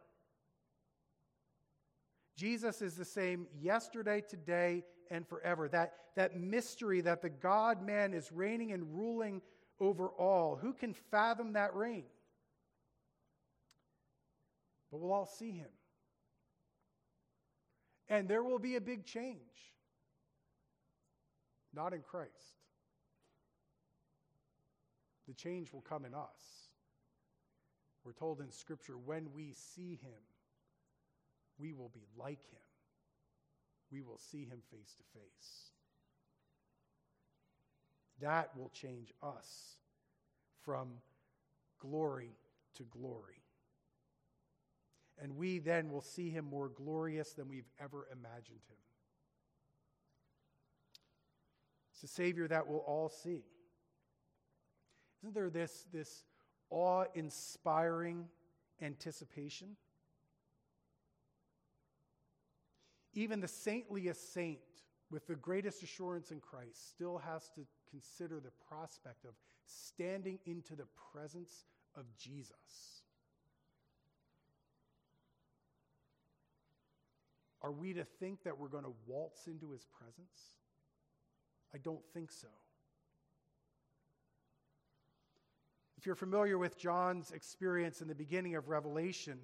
Jesus 2.36 2.82
is 2.82 2.96
the 2.96 3.06
same 3.06 3.48
yesterday, 3.60 4.22
today, 4.22 4.84
and 5.10 5.28
forever. 5.28 5.68
That, 5.68 5.94
that 6.16 6.40
mystery 6.40 7.02
that 7.02 7.22
the 7.22 7.30
God 7.30 7.86
man 7.86 8.14
is 8.14 8.32
reigning 8.32 8.72
and 8.72 8.96
ruling 8.96 9.42
over 9.80 10.08
all. 10.08 10.56
Who 10.56 10.74
can 10.74 10.94
fathom 10.94 11.54
that 11.54 11.76
reign? 11.76 12.06
but 14.92 15.00
we'll 15.00 15.14
all 15.14 15.26
see 15.26 15.52
him. 15.52 15.70
And 18.10 18.28
there 18.28 18.44
will 18.44 18.60
be 18.60 18.76
a 18.76 18.82
big 18.82 19.06
change. 19.06 19.40
Not 21.74 21.94
in 21.94 22.02
Christ. 22.02 22.61
The 25.32 25.36
change 25.36 25.72
will 25.72 25.80
come 25.80 26.04
in 26.04 26.14
us. 26.14 26.68
We're 28.04 28.12
told 28.12 28.42
in 28.42 28.52
Scripture 28.52 28.98
when 28.98 29.30
we 29.34 29.54
see 29.54 29.98
him, 30.02 30.20
we 31.58 31.72
will 31.72 31.88
be 31.94 32.06
like 32.18 32.44
him. 32.52 32.60
We 33.94 34.02
will 34.02 34.18
see 34.18 34.44
him 34.44 34.60
face 34.70 34.94
to 34.98 35.20
face. 35.20 35.72
That 38.20 38.50
will 38.58 38.72
change 38.74 39.14
us 39.24 39.78
from 40.66 40.90
glory 41.80 42.36
to 42.76 42.84
glory 42.84 43.42
and 45.22 45.38
we 45.38 45.60
then 45.60 45.92
will 45.92 46.02
see 46.02 46.30
him 46.30 46.46
more 46.46 46.68
glorious 46.68 47.34
than 47.34 47.48
we've 47.48 47.70
ever 47.80 48.08
imagined 48.12 48.60
him. 48.68 48.78
It's 51.94 52.04
a 52.04 52.08
Savior 52.08 52.48
that 52.48 52.68
we'll 52.68 52.80
all 52.80 53.08
see. 53.08 53.44
Isn't 55.22 55.34
there 55.36 55.50
this, 55.50 55.86
this 55.94 56.24
awe 56.70 57.06
inspiring 57.14 58.28
anticipation? 58.82 59.76
Even 63.14 63.40
the 63.40 63.48
saintliest 63.48 64.34
saint 64.34 64.60
with 65.12 65.28
the 65.28 65.36
greatest 65.36 65.84
assurance 65.84 66.32
in 66.32 66.40
Christ 66.40 66.90
still 66.90 67.18
has 67.20 67.50
to 67.56 67.62
consider 67.90 68.40
the 68.40 68.52
prospect 68.68 69.26
of 69.26 69.34
standing 69.66 70.40
into 70.46 70.76
the 70.76 70.88
presence 71.12 71.66
of 71.96 72.06
Jesus. 72.18 73.04
Are 77.62 77.72
we 77.72 77.94
to 77.94 78.04
think 78.04 78.44
that 78.44 78.58
we're 78.58 78.70
going 78.70 78.86
to 78.86 78.94
waltz 79.06 79.46
into 79.46 79.72
his 79.72 79.86
presence? 79.86 80.56
I 81.74 81.78
don't 81.78 82.04
think 82.14 82.32
so. 82.32 82.48
If 86.02 86.08
you're 86.08 86.16
familiar 86.16 86.58
with 86.58 86.80
John's 86.80 87.30
experience 87.30 88.02
in 88.02 88.08
the 88.08 88.16
beginning 88.16 88.56
of 88.56 88.70
Revelation, 88.70 89.38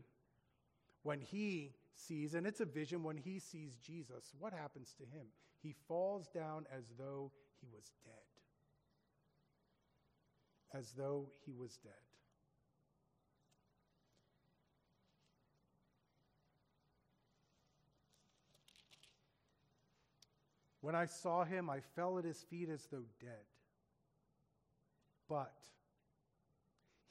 when 1.03 1.21
he 1.21 1.75
sees, 1.93 2.33
and 2.33 2.47
it's 2.47 2.61
a 2.61 2.65
vision, 2.65 3.03
when 3.03 3.15
he 3.15 3.37
sees 3.37 3.75
Jesus, 3.75 4.33
what 4.39 4.53
happens 4.53 4.95
to 4.97 5.03
him? 5.03 5.27
He 5.61 5.75
falls 5.87 6.27
down 6.29 6.65
as 6.75 6.85
though 6.97 7.31
he 7.61 7.67
was 7.71 7.91
dead. 8.03 8.13
As 10.73 10.93
though 10.93 11.29
he 11.45 11.53
was 11.53 11.77
dead. 11.77 11.93
When 20.81 20.95
I 20.95 21.05
saw 21.05 21.43
him, 21.43 21.69
I 21.69 21.81
fell 21.81 22.17
at 22.17 22.25
his 22.25 22.41
feet 22.49 22.69
as 22.69 22.87
though 22.91 23.05
dead. 23.21 23.45
But 25.29 25.53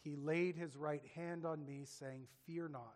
he 0.06 0.14
laid 0.14 0.54
his 0.54 0.76
right 0.76 1.02
hand 1.16 1.44
on 1.44 1.66
me, 1.66 1.82
saying, 1.84 2.28
Fear 2.46 2.68
not. 2.68 2.94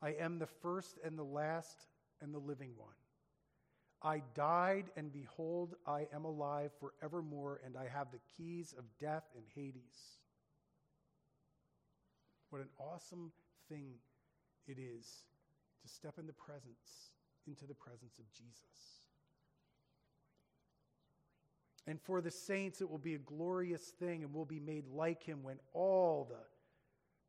I 0.00 0.10
am 0.10 0.38
the 0.38 0.46
first 0.46 1.00
and 1.04 1.18
the 1.18 1.24
last 1.24 1.88
and 2.22 2.32
the 2.32 2.38
living 2.38 2.70
one. 2.76 2.94
I 4.00 4.22
died, 4.36 4.84
and 4.96 5.12
behold, 5.12 5.74
I 5.84 6.06
am 6.14 6.26
alive 6.26 6.70
forevermore, 6.78 7.60
and 7.64 7.76
I 7.76 7.88
have 7.88 8.12
the 8.12 8.20
keys 8.36 8.72
of 8.78 8.84
death 9.00 9.24
and 9.34 9.44
Hades. 9.52 10.20
What 12.50 12.60
an 12.62 12.68
awesome 12.78 13.32
thing 13.68 13.94
it 14.68 14.78
is 14.78 15.24
to 15.82 15.88
step 15.88 16.20
in 16.20 16.28
the 16.28 16.32
presence, 16.34 17.10
into 17.48 17.66
the 17.66 17.74
presence 17.74 18.20
of 18.20 18.32
Jesus. 18.32 19.03
And 21.86 22.00
for 22.00 22.20
the 22.20 22.30
saints, 22.30 22.80
it 22.80 22.90
will 22.90 22.98
be 22.98 23.14
a 23.14 23.18
glorious 23.18 23.82
thing, 23.82 24.22
and 24.22 24.32
we'll 24.32 24.46
be 24.46 24.60
made 24.60 24.86
like 24.88 25.22
him 25.22 25.42
when 25.42 25.58
all 25.74 26.26
the, 26.30 26.36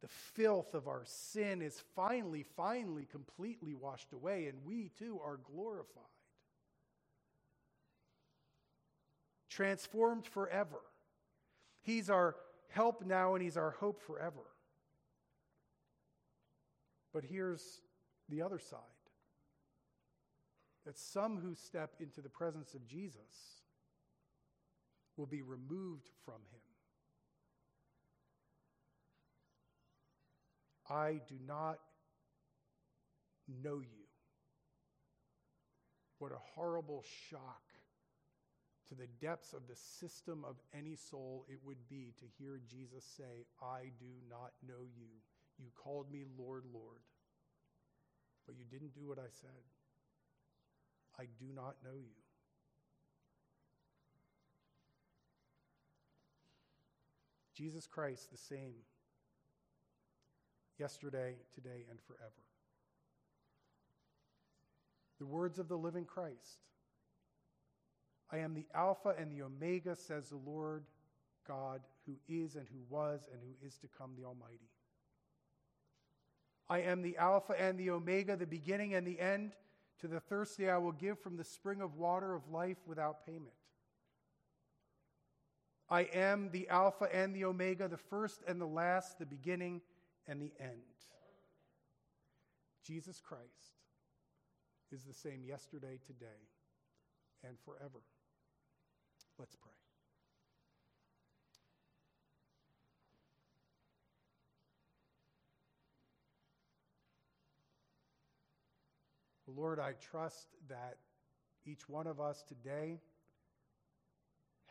the 0.01 0.07
filth 0.07 0.73
of 0.73 0.87
our 0.87 1.03
sin 1.05 1.61
is 1.61 1.83
finally, 1.95 2.43
finally, 2.55 3.05
completely 3.11 3.73
washed 3.73 4.13
away, 4.13 4.47
and 4.47 4.57
we 4.65 4.91
too 4.97 5.19
are 5.23 5.39
glorified. 5.51 6.03
Transformed 9.49 10.25
forever. 10.25 10.81
He's 11.81 12.09
our 12.09 12.35
help 12.69 13.05
now, 13.05 13.35
and 13.35 13.43
He's 13.43 13.57
our 13.57 13.71
hope 13.71 14.01
forever. 14.01 14.45
But 17.13 17.23
here's 17.23 17.81
the 18.29 18.41
other 18.41 18.59
side 18.59 18.79
that 20.85 20.97
some 20.97 21.37
who 21.37 21.55
step 21.55 21.95
into 21.99 22.21
the 22.21 22.29
presence 22.29 22.73
of 22.73 22.85
Jesus 22.87 23.63
will 25.17 25.25
be 25.25 25.41
removed 25.41 26.09
from 26.23 26.41
him. 26.51 26.61
I 30.89 31.21
do 31.27 31.35
not 31.47 31.79
know 33.63 33.79
you. 33.79 34.05
What 36.19 36.31
a 36.31 36.39
horrible 36.55 37.03
shock 37.29 37.63
to 38.89 38.95
the 38.95 39.07
depths 39.19 39.53
of 39.53 39.67
the 39.67 39.75
system 39.75 40.45
of 40.47 40.55
any 40.77 40.95
soul 40.95 41.45
it 41.49 41.59
would 41.63 41.89
be 41.89 42.13
to 42.19 42.25
hear 42.37 42.59
Jesus 42.69 43.03
say, 43.17 43.45
I 43.61 43.91
do 43.99 44.11
not 44.29 44.51
know 44.67 44.85
you. 44.95 45.09
You 45.57 45.67
called 45.75 46.11
me 46.11 46.23
Lord, 46.37 46.63
Lord, 46.71 47.01
but 48.45 48.55
you 48.55 48.65
didn't 48.69 48.93
do 48.93 49.07
what 49.07 49.17
I 49.17 49.29
said. 49.41 49.49
I 51.17 51.23
do 51.39 51.45
not 51.53 51.75
know 51.83 51.97
you. 51.97 52.24
Jesus 57.55 57.87
Christ, 57.87 58.31
the 58.31 58.37
same 58.37 58.73
yesterday, 60.77 61.35
today, 61.53 61.85
and 61.89 61.99
forever. 62.01 62.31
The 65.19 65.25
words 65.25 65.59
of 65.59 65.69
the 65.69 65.77
living 65.77 66.05
Christ 66.05 66.59
I 68.31 68.39
am 68.39 68.53
the 68.53 68.65
Alpha 68.73 69.13
and 69.17 69.31
the 69.31 69.43
Omega, 69.43 69.95
says 69.95 70.29
the 70.29 70.37
Lord 70.37 70.83
God, 71.47 71.81
who 72.05 72.15
is 72.27 72.55
and 72.55 72.67
who 72.67 72.79
was 72.89 73.29
and 73.31 73.39
who 73.41 73.65
is 73.65 73.77
to 73.77 73.87
come, 73.87 74.11
the 74.17 74.25
Almighty. 74.25 74.69
I 76.67 76.79
am 76.79 77.01
the 77.01 77.17
Alpha 77.17 77.53
and 77.59 77.77
the 77.77 77.91
Omega, 77.91 78.35
the 78.35 78.47
beginning 78.47 78.95
and 78.95 79.05
the 79.05 79.19
end. 79.19 79.51
To 80.01 80.07
the 80.07 80.19
thirsty 80.19 80.69
I 80.69 80.77
will 80.77 80.91
give 80.91 81.19
from 81.19 81.37
the 81.37 81.43
spring 81.43 81.81
of 81.81 81.95
water 81.95 82.35
of 82.35 82.49
life 82.51 82.77
without 82.85 83.25
payment. 83.25 83.53
I 85.89 86.01
am 86.13 86.49
the 86.51 86.67
Alpha 86.69 87.07
and 87.13 87.35
the 87.35 87.45
Omega, 87.45 87.87
the 87.87 87.97
first 87.97 88.41
and 88.47 88.59
the 88.59 88.65
last, 88.65 89.19
the 89.19 89.25
beginning 89.25 89.81
and 90.27 90.41
the 90.41 90.51
end. 90.59 90.81
Jesus 92.83 93.21
Christ 93.21 93.43
is 94.91 95.03
the 95.03 95.13
same 95.13 95.43
yesterday, 95.43 95.99
today, 96.05 96.49
and 97.43 97.57
forever. 97.65 98.01
Let's 99.37 99.55
pray. 99.55 99.71
Lord, 109.47 109.79
I 109.79 109.93
trust 109.93 110.47
that 110.67 110.97
each 111.65 111.87
one 111.87 112.07
of 112.07 112.19
us 112.19 112.43
today 112.43 112.99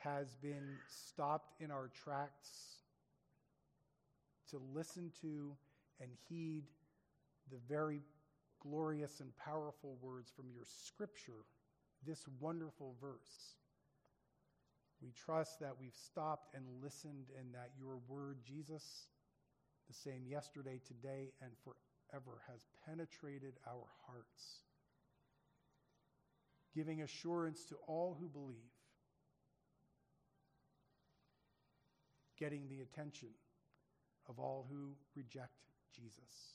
has 0.04 0.34
been 0.42 0.76
stopped 0.86 1.54
in 1.60 1.70
our 1.70 1.90
tracks 2.04 2.82
to 4.50 4.60
listen 4.74 5.10
to 5.22 5.56
and 6.00 6.10
heed 6.28 6.64
the 7.50 7.58
very 7.68 8.00
glorious 8.60 9.20
and 9.20 9.36
powerful 9.36 9.96
words 10.02 10.30
from 10.34 10.46
your 10.54 10.64
scripture, 10.64 11.44
this 12.06 12.24
wonderful 12.40 12.94
verse. 13.00 13.56
We 15.02 15.12
trust 15.12 15.60
that 15.60 15.74
we've 15.80 15.96
stopped 16.06 16.54
and 16.54 16.64
listened 16.82 17.26
and 17.38 17.54
that 17.54 17.70
your 17.78 17.98
word, 18.08 18.38
Jesus, 18.46 19.08
the 19.88 19.94
same 19.94 20.26
yesterday, 20.28 20.80
today, 20.86 21.32
and 21.42 21.50
forever, 21.62 22.42
has 22.50 22.66
penetrated 22.86 23.54
our 23.66 23.86
hearts, 24.06 24.62
giving 26.74 27.02
assurance 27.02 27.64
to 27.64 27.76
all 27.86 28.16
who 28.18 28.28
believe 28.28 28.73
getting 32.38 32.68
the 32.68 32.80
attention 32.80 33.28
of 34.28 34.38
all 34.38 34.66
who 34.70 34.92
reject 35.14 35.52
Jesus. 35.94 36.54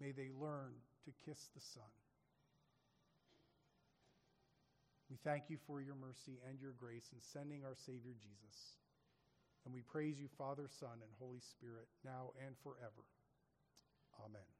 May 0.00 0.12
they 0.12 0.28
learn 0.30 0.74
to 1.04 1.12
kiss 1.24 1.48
the 1.54 1.60
Son. 1.60 1.90
We 5.10 5.16
thank 5.22 5.44
you 5.48 5.56
for 5.66 5.80
your 5.80 5.94
mercy 5.94 6.40
and 6.48 6.60
your 6.60 6.72
grace 6.72 7.10
in 7.12 7.20
sending 7.20 7.64
our 7.64 7.76
Savior 7.76 8.14
Jesus. 8.18 8.76
And 9.64 9.72
we 9.72 9.82
praise 9.82 10.18
you, 10.18 10.28
Father, 10.38 10.68
Son, 10.68 10.98
and 11.02 11.10
Holy 11.18 11.40
Spirit, 11.40 11.88
now 12.04 12.30
and 12.44 12.56
forever. 12.62 13.06
Amen. 14.24 14.55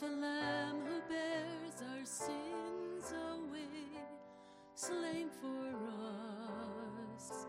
The 0.00 0.06
Lamb 0.06 0.76
who 0.86 0.98
bears 1.12 1.82
our 1.92 2.04
sins 2.06 3.12
away, 3.32 4.00
slain 4.74 5.28
for 5.28 5.74
us. 7.14 7.44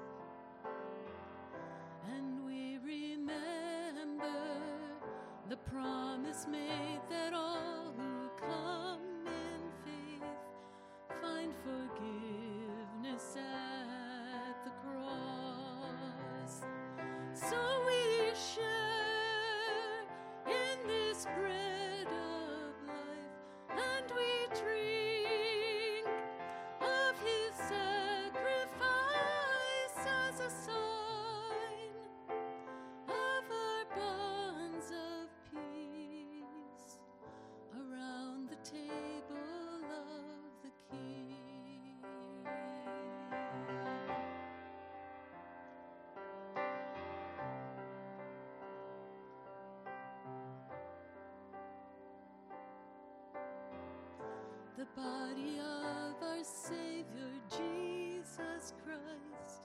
The 54.82 55.00
body 55.00 55.60
of 55.60 56.28
our 56.28 56.44
Savior 56.44 57.34
Jesus 57.52 58.74
Christ, 58.84 59.62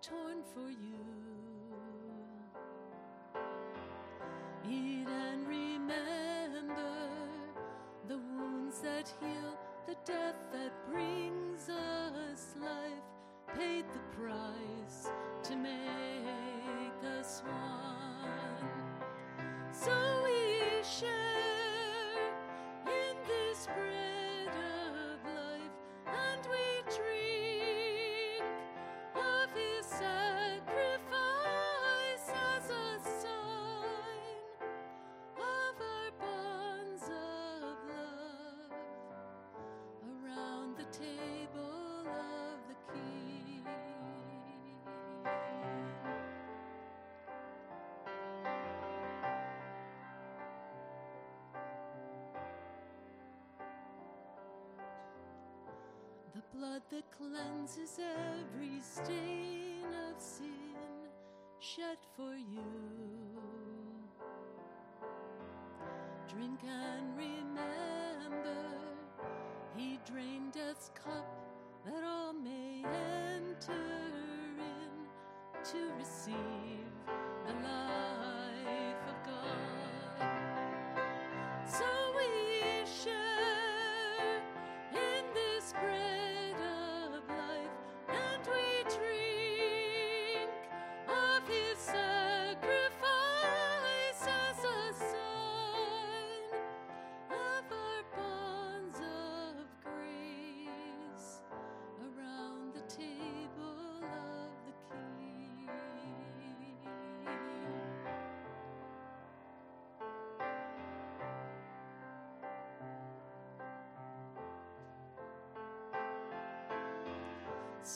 torn 0.00 0.38
for 0.54 0.70
you. 0.70 0.96
Eat 4.64 5.06
and 5.06 5.46
remember 5.46 6.96
the 8.08 8.16
wounds 8.16 8.78
that 8.80 9.12
heal, 9.20 9.58
the 9.86 9.96
death 10.06 10.36
that 10.54 10.72
brings 10.90 11.68
us 11.68 12.54
life, 12.58 13.04
paid 13.54 13.84
the 13.92 14.16
price 14.18 15.10
table 40.92 42.06
of 42.06 42.58
the 42.68 42.76
King. 42.92 43.64
The 56.34 56.42
blood 56.58 56.82
that 56.90 57.04
cleanses 57.16 57.98
every 57.98 58.80
stain 58.80 59.86
of 60.10 60.20
sin 60.20 60.76
shed 61.60 61.98
for 62.16 62.34
you. 62.34 62.64
Drink 66.28 66.60
in 76.28 76.55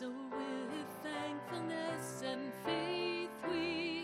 So 0.00 0.08
with 0.08 0.88
thankfulness 1.02 2.22
and 2.24 2.50
faith 2.64 3.28
we 3.52 3.99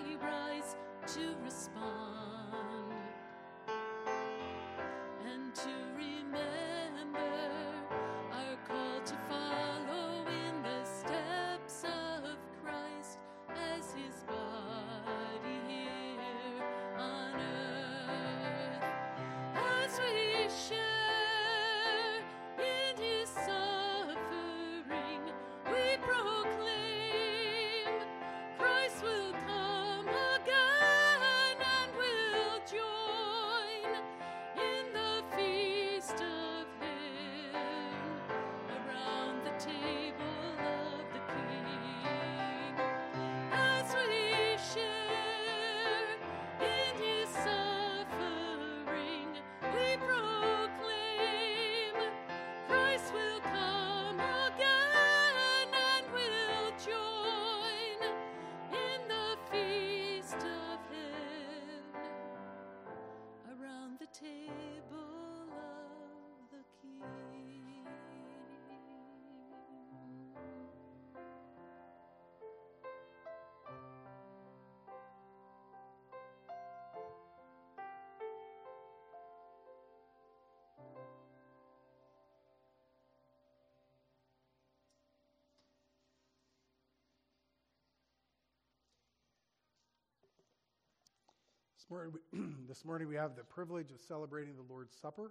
This 91.86 91.92
morning, 91.92 92.14
we, 92.32 92.38
this 92.68 92.84
morning 92.84 93.06
we 93.06 93.14
have 93.14 93.36
the 93.36 93.44
privilege 93.44 93.92
of 93.92 94.00
celebrating 94.00 94.54
the 94.56 94.72
Lord's 94.72 94.96
Supper. 95.00 95.30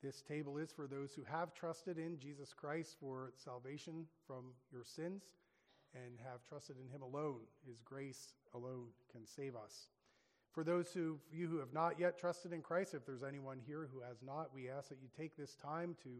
This 0.00 0.22
table 0.22 0.56
is 0.56 0.70
for 0.70 0.86
those 0.86 1.12
who 1.12 1.24
have 1.24 1.54
trusted 1.54 1.98
in 1.98 2.20
Jesus 2.20 2.54
Christ 2.54 2.94
for 3.00 3.32
salvation 3.34 4.06
from 4.24 4.52
your 4.72 4.84
sins 4.84 5.24
and 5.92 6.20
have 6.22 6.44
trusted 6.48 6.76
in 6.80 6.88
Him 6.88 7.02
alone. 7.02 7.40
His 7.66 7.80
grace 7.80 8.34
alone 8.54 8.90
can 9.10 9.26
save 9.26 9.56
us. 9.56 9.88
For 10.52 10.62
those 10.62 10.92
who, 10.92 11.18
you 11.32 11.48
who 11.48 11.58
have 11.58 11.72
not 11.72 11.98
yet 11.98 12.16
trusted 12.16 12.52
in 12.52 12.62
Christ, 12.62 12.94
if 12.94 13.04
there's 13.04 13.24
anyone 13.24 13.58
here 13.66 13.88
who 13.92 14.02
has 14.02 14.22
not, 14.24 14.54
we 14.54 14.70
ask 14.70 14.88
that 14.90 15.02
you 15.02 15.08
take 15.16 15.36
this 15.36 15.56
time 15.56 15.96
to 16.04 16.10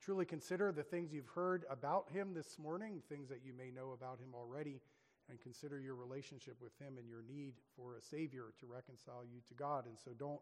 truly 0.00 0.24
consider 0.24 0.72
the 0.72 0.82
things 0.82 1.12
you've 1.12 1.28
heard 1.28 1.64
about 1.70 2.10
Him 2.10 2.34
this 2.34 2.58
morning, 2.58 3.00
things 3.08 3.28
that 3.28 3.42
you 3.44 3.52
may 3.56 3.70
know 3.70 3.92
about 3.92 4.18
Him 4.18 4.34
already, 4.34 4.80
and 5.30 5.40
consider 5.40 5.80
your 5.80 5.94
relationship 5.94 6.56
with 6.60 6.72
Him 6.78 6.98
and 6.98 7.08
your 7.08 7.22
need 7.26 7.54
for 7.76 7.96
a 7.96 8.02
Savior 8.02 8.52
to 8.60 8.66
reconcile 8.66 9.24
you 9.24 9.40
to 9.48 9.54
God. 9.54 9.86
And 9.86 9.98
so 9.98 10.12
don't, 10.18 10.40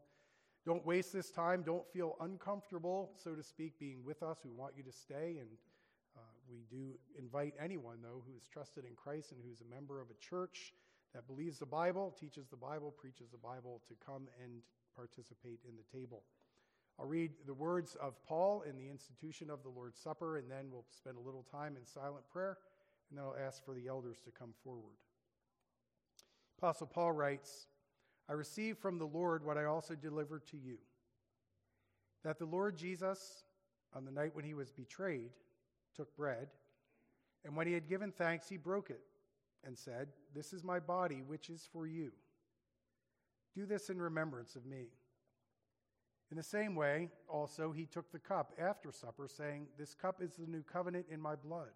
don't 0.66 0.84
waste 0.84 1.12
this 1.12 1.30
time. 1.30 1.62
Don't 1.62 1.86
feel 1.92 2.16
uncomfortable, 2.20 3.12
so 3.22 3.34
to 3.34 3.42
speak, 3.42 3.78
being 3.78 4.04
with 4.04 4.22
us. 4.22 4.38
We 4.44 4.52
want 4.52 4.74
you 4.76 4.82
to 4.84 4.92
stay. 4.92 5.38
And 5.40 5.48
uh, 6.16 6.20
we 6.50 6.64
do 6.70 6.98
invite 7.18 7.54
anyone, 7.62 7.98
though, 8.02 8.22
who 8.26 8.36
is 8.36 8.46
trusted 8.46 8.84
in 8.84 8.94
Christ 8.94 9.32
and 9.32 9.40
who's 9.46 9.60
a 9.60 9.74
member 9.74 10.00
of 10.00 10.08
a 10.10 10.14
church 10.14 10.72
that 11.14 11.26
believes 11.26 11.58
the 11.58 11.66
Bible, 11.66 12.14
teaches 12.18 12.48
the 12.48 12.56
Bible, 12.56 12.90
preaches 12.90 13.30
the 13.30 13.38
Bible, 13.38 13.82
to 13.88 13.94
come 14.04 14.28
and 14.42 14.62
participate 14.96 15.60
in 15.68 15.74
the 15.76 15.98
table. 15.98 16.22
I'll 16.98 17.06
read 17.06 17.32
the 17.46 17.54
words 17.54 17.96
of 18.00 18.22
Paul 18.24 18.62
in 18.68 18.76
the 18.76 18.88
institution 18.88 19.50
of 19.50 19.62
the 19.62 19.70
Lord's 19.70 19.98
Supper, 19.98 20.38
and 20.38 20.50
then 20.50 20.66
we'll 20.70 20.84
spend 20.90 21.16
a 21.16 21.20
little 21.20 21.44
time 21.50 21.76
in 21.76 21.86
silent 21.86 22.28
prayer, 22.30 22.58
and 23.13 23.19
then 23.19 23.27
I'll 23.27 23.46
ask 23.46 23.63
for 23.63 23.75
the 23.75 23.88
elders 23.88 24.17
to 24.25 24.31
come 24.31 24.54
forward. 24.65 24.96
Apostle 26.56 26.87
Paul 26.87 27.13
writes, 27.13 27.67
I 28.27 28.33
received 28.33 28.79
from 28.79 28.98
the 28.98 29.04
Lord 29.04 29.44
what 29.44 29.58
I 29.58 29.65
also 29.65 29.94
delivered 29.94 30.46
to 30.46 30.56
you 30.56 30.79
that 32.25 32.38
the 32.38 32.46
Lord 32.46 32.77
Jesus, 32.77 33.44
on 33.94 34.04
the 34.04 34.13
night 34.13 34.35
when 34.35 34.44
he 34.44 34.54
was 34.54 34.71
betrayed, 34.71 35.33
took 35.94 36.17
bread, 36.17 36.46
and 37.44 37.56
when 37.56 37.67
he 37.67 37.73
had 37.73 37.88
given 37.88 38.13
thanks, 38.13 38.48
he 38.48 38.56
broke 38.56 38.90
it 38.90 39.02
and 39.65 39.77
said, 39.77 40.08
This 40.33 40.52
is 40.52 40.63
my 40.63 40.79
body, 40.79 41.23
which 41.27 41.50
is 41.50 41.69
for 41.71 41.87
you. 41.87 42.13
Do 43.56 43.67
this 43.67 43.90
in 43.90 44.00
remembrance 44.00 44.54
of 44.54 44.65
me. 44.65 44.87
In 46.31 46.37
the 46.37 46.42
same 46.44 46.77
way, 46.77 47.10
also, 47.29 47.73
he 47.73 47.85
took 47.85 48.10
the 48.10 48.21
cup 48.21 48.54
after 48.56 48.92
supper, 48.92 49.29
saying, 49.29 49.67
This 49.77 49.92
cup 49.92 50.23
is 50.23 50.37
the 50.37 50.46
new 50.46 50.63
covenant 50.63 51.06
in 51.10 51.21
my 51.21 51.35
blood. 51.35 51.73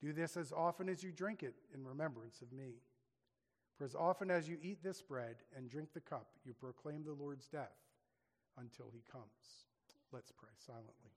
Do 0.00 0.12
this 0.12 0.36
as 0.36 0.52
often 0.52 0.88
as 0.88 1.02
you 1.02 1.12
drink 1.12 1.42
it 1.42 1.54
in 1.74 1.84
remembrance 1.84 2.40
of 2.40 2.52
me. 2.52 2.82
For 3.76 3.84
as 3.84 3.94
often 3.94 4.30
as 4.30 4.48
you 4.48 4.58
eat 4.62 4.82
this 4.82 5.02
bread 5.02 5.36
and 5.56 5.70
drink 5.70 5.92
the 5.92 6.00
cup, 6.00 6.28
you 6.44 6.54
proclaim 6.54 7.04
the 7.04 7.12
Lord's 7.12 7.46
death 7.46 7.76
until 8.58 8.90
he 8.92 9.02
comes. 9.10 9.66
Let's 10.12 10.32
pray 10.32 10.50
silently. 10.58 11.12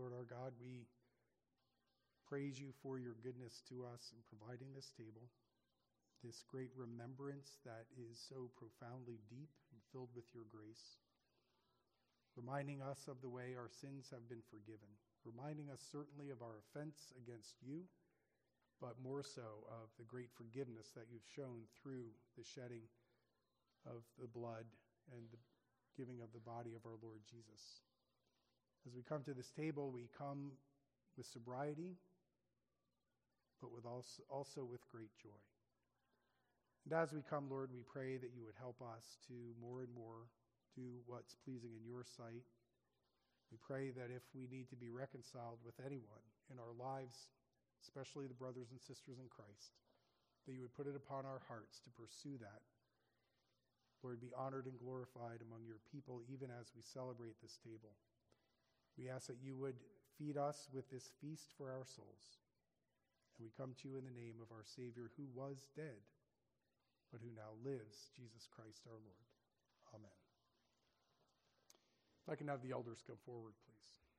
Lord 0.00 0.16
our 0.16 0.24
God, 0.24 0.56
we 0.56 0.88
praise 2.24 2.56
you 2.56 2.72
for 2.80 2.96
your 2.96 3.20
goodness 3.20 3.60
to 3.68 3.84
us 3.84 4.16
in 4.16 4.24
providing 4.32 4.72
this 4.72 4.88
table, 4.96 5.28
this 6.24 6.40
great 6.48 6.72
remembrance 6.72 7.60
that 7.68 7.84
is 8.00 8.16
so 8.16 8.48
profoundly 8.56 9.20
deep 9.28 9.52
and 9.68 9.84
filled 9.92 10.08
with 10.16 10.24
your 10.32 10.48
grace, 10.48 10.96
reminding 12.32 12.80
us 12.80 13.12
of 13.12 13.20
the 13.20 13.28
way 13.28 13.52
our 13.52 13.68
sins 13.68 14.08
have 14.08 14.24
been 14.24 14.40
forgiven, 14.48 14.88
reminding 15.20 15.68
us 15.68 15.84
certainly 15.84 16.32
of 16.32 16.40
our 16.40 16.64
offense 16.64 17.12
against 17.20 17.60
you, 17.60 17.84
but 18.80 18.96
more 19.04 19.20
so 19.20 19.68
of 19.68 19.92
the 20.00 20.08
great 20.08 20.32
forgiveness 20.32 20.96
that 20.96 21.12
you've 21.12 21.28
shown 21.28 21.68
through 21.76 22.08
the 22.40 22.46
shedding 22.56 22.88
of 23.84 24.00
the 24.16 24.32
blood 24.32 24.64
and 25.12 25.28
the 25.28 25.44
giving 25.92 26.24
of 26.24 26.32
the 26.32 26.40
body 26.40 26.72
of 26.72 26.88
our 26.88 26.96
Lord 27.04 27.20
Jesus. 27.28 27.84
As 28.86 28.94
we 28.94 29.02
come 29.02 29.22
to 29.24 29.34
this 29.34 29.50
table, 29.50 29.92
we 29.92 30.08
come 30.16 30.52
with 31.16 31.26
sobriety, 31.26 31.96
but 33.60 33.72
with 33.72 33.84
also, 33.84 34.22
also 34.30 34.64
with 34.64 34.80
great 34.88 35.12
joy. 35.20 35.36
And 36.88 36.96
as 36.96 37.12
we 37.12 37.20
come, 37.20 37.50
Lord, 37.50 37.68
we 37.72 37.84
pray 37.84 38.16
that 38.16 38.32
you 38.32 38.44
would 38.48 38.56
help 38.56 38.80
us 38.80 39.20
to 39.28 39.36
more 39.60 39.84
and 39.84 39.92
more 39.92 40.32
do 40.72 41.04
what's 41.04 41.36
pleasing 41.44 41.76
in 41.76 41.84
your 41.84 42.08
sight. 42.08 42.48
We 43.52 43.58
pray 43.60 43.90
that 43.92 44.08
if 44.08 44.24
we 44.32 44.48
need 44.48 44.70
to 44.70 44.80
be 44.80 44.88
reconciled 44.88 45.60
with 45.60 45.76
anyone 45.84 46.24
in 46.48 46.56
our 46.56 46.72
lives, 46.72 47.28
especially 47.84 48.28
the 48.28 48.38
brothers 48.38 48.72
and 48.72 48.80
sisters 48.80 49.20
in 49.20 49.28
Christ, 49.28 49.76
that 50.46 50.56
you 50.56 50.62
would 50.64 50.76
put 50.76 50.88
it 50.88 50.96
upon 50.96 51.28
our 51.28 51.44
hearts 51.48 51.84
to 51.84 51.92
pursue 51.92 52.40
that. 52.40 52.64
Lord, 54.00 54.24
be 54.24 54.32
honored 54.32 54.64
and 54.64 54.80
glorified 54.80 55.44
among 55.44 55.68
your 55.68 55.84
people, 55.92 56.24
even 56.32 56.48
as 56.48 56.72
we 56.72 56.80
celebrate 56.80 57.36
this 57.42 57.60
table. 57.60 57.92
We 59.00 59.08
ask 59.08 59.28
that 59.28 59.40
you 59.40 59.56
would 59.56 59.80
feed 60.18 60.36
us 60.36 60.68
with 60.76 60.90
this 60.90 61.08
feast 61.24 61.56
for 61.56 61.72
our 61.72 61.88
souls. 61.88 62.36
And 63.38 63.48
we 63.48 63.56
come 63.56 63.72
to 63.80 63.88
you 63.88 63.96
in 63.96 64.04
the 64.04 64.12
name 64.12 64.36
of 64.44 64.52
our 64.52 64.64
Savior 64.64 65.08
who 65.16 65.24
was 65.32 65.72
dead, 65.72 66.04
but 67.08 67.24
who 67.24 67.32
now 67.32 67.56
lives, 67.64 68.12
Jesus 68.12 68.44
Christ 68.52 68.84
our 68.84 69.00
Lord. 69.00 69.24
Amen. 69.96 70.20
If 72.20 72.28
I 72.28 72.36
can 72.36 72.48
have 72.48 72.60
the 72.60 72.76
elders 72.76 73.00
come 73.06 73.16
forward, 73.24 73.56
please. 73.64 74.09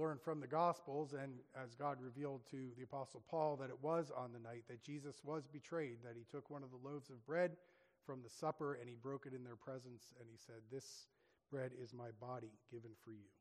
Learn 0.00 0.18
from 0.18 0.40
the 0.40 0.46
Gospels, 0.46 1.12
and 1.12 1.32
as 1.62 1.74
God 1.74 1.98
revealed 2.00 2.40
to 2.50 2.70
the 2.76 2.84
Apostle 2.84 3.22
Paul, 3.30 3.56
that 3.56 3.68
it 3.68 3.82
was 3.82 4.10
on 4.16 4.32
the 4.32 4.38
night 4.38 4.64
that 4.68 4.82
Jesus 4.82 5.16
was 5.24 5.46
betrayed, 5.46 5.98
that 6.02 6.16
he 6.16 6.24
took 6.30 6.48
one 6.48 6.62
of 6.62 6.70
the 6.70 6.88
loaves 6.88 7.10
of 7.10 7.24
bread 7.26 7.52
from 8.06 8.22
the 8.22 8.30
supper 8.30 8.74
and 8.80 8.88
he 8.88 8.96
broke 8.96 9.26
it 9.26 9.34
in 9.34 9.44
their 9.44 9.56
presence, 9.56 10.14
and 10.18 10.28
he 10.30 10.38
said, 10.38 10.62
This 10.72 11.06
bread 11.50 11.72
is 11.80 11.92
my 11.92 12.08
body 12.20 12.52
given 12.70 12.90
for 13.04 13.12
you. 13.12 13.39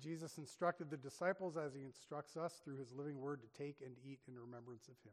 Jesus 0.00 0.38
instructed 0.38 0.90
the 0.90 0.96
disciples 0.96 1.56
as 1.56 1.74
he 1.74 1.82
instructs 1.82 2.36
us 2.36 2.60
through 2.64 2.78
his 2.78 2.92
living 2.92 3.20
word 3.20 3.40
to 3.42 3.62
take 3.62 3.76
and 3.84 3.94
eat 4.04 4.20
in 4.26 4.38
remembrance 4.38 4.88
of 4.88 4.94
him. 5.04 5.12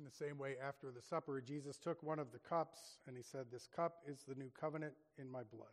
In 0.00 0.06
the 0.06 0.10
same 0.10 0.38
way, 0.38 0.54
after 0.66 0.90
the 0.90 1.02
supper, 1.02 1.42
Jesus 1.42 1.76
took 1.76 2.02
one 2.02 2.18
of 2.18 2.32
the 2.32 2.38
cups 2.38 2.78
and 3.06 3.14
he 3.14 3.22
said, 3.22 3.44
This 3.52 3.68
cup 3.76 3.96
is 4.08 4.24
the 4.26 4.34
new 4.34 4.50
covenant 4.58 4.94
in 5.18 5.30
my 5.30 5.42
blood. 5.52 5.68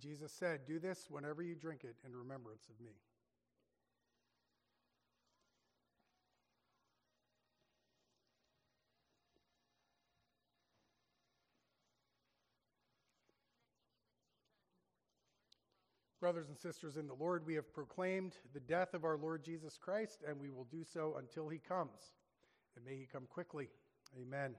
Jesus 0.00 0.32
said, 0.32 0.60
Do 0.66 0.78
this 0.78 1.06
whenever 1.10 1.42
you 1.42 1.54
drink 1.54 1.84
it 1.84 1.96
in 2.06 2.16
remembrance 2.16 2.68
of 2.68 2.80
me. 2.84 2.92
Brothers 16.20 16.48
and 16.48 16.58
sisters 16.58 16.98
in 16.98 17.06
the 17.06 17.14
Lord, 17.14 17.46
we 17.46 17.54
have 17.54 17.72
proclaimed 17.72 18.34
the 18.52 18.60
death 18.60 18.92
of 18.92 19.04
our 19.04 19.16
Lord 19.16 19.42
Jesus 19.42 19.78
Christ, 19.78 20.20
and 20.28 20.38
we 20.38 20.50
will 20.50 20.66
do 20.70 20.84
so 20.84 21.16
until 21.18 21.48
he 21.48 21.58
comes. 21.58 22.12
And 22.76 22.84
may 22.84 22.96
he 22.96 23.06
come 23.10 23.26
quickly. 23.30 23.68
Amen. 24.20 24.54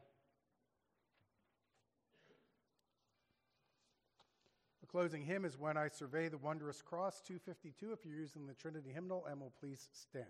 Closing 4.91 5.23
hymn 5.23 5.45
is 5.45 5.57
When 5.57 5.77
I 5.77 5.87
Survey 5.87 6.27
the 6.27 6.37
Wondrous 6.37 6.81
Cross, 6.81 7.21
252. 7.21 7.93
If 7.93 8.05
you're 8.05 8.19
using 8.19 8.45
the 8.45 8.53
Trinity 8.53 8.91
hymnal, 8.93 9.25
and 9.25 9.39
will 9.39 9.53
please 9.59 9.87
stand. 9.93 10.25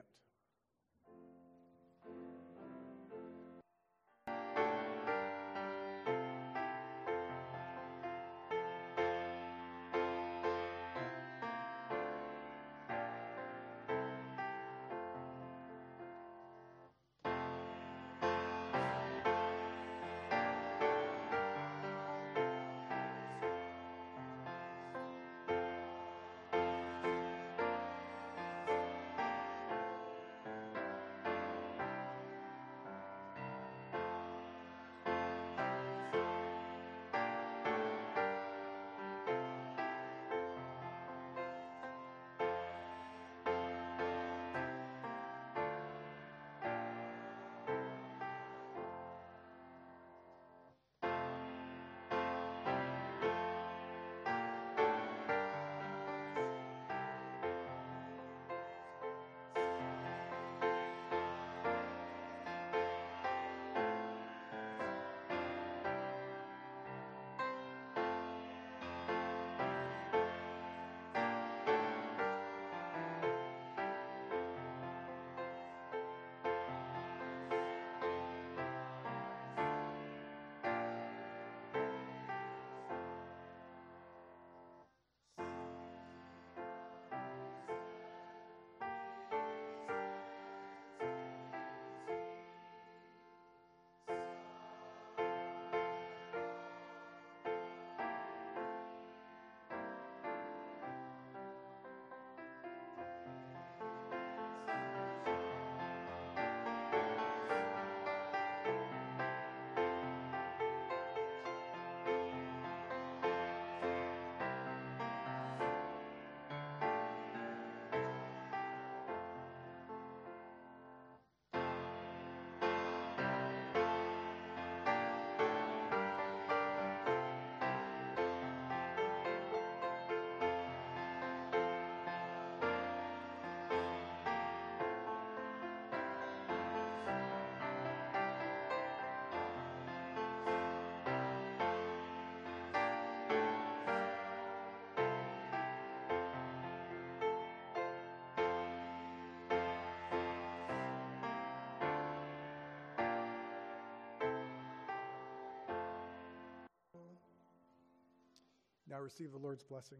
Now 158.92 159.00
receive 159.00 159.32
the 159.32 159.38
Lord's 159.38 159.64
blessing. 159.64 160.00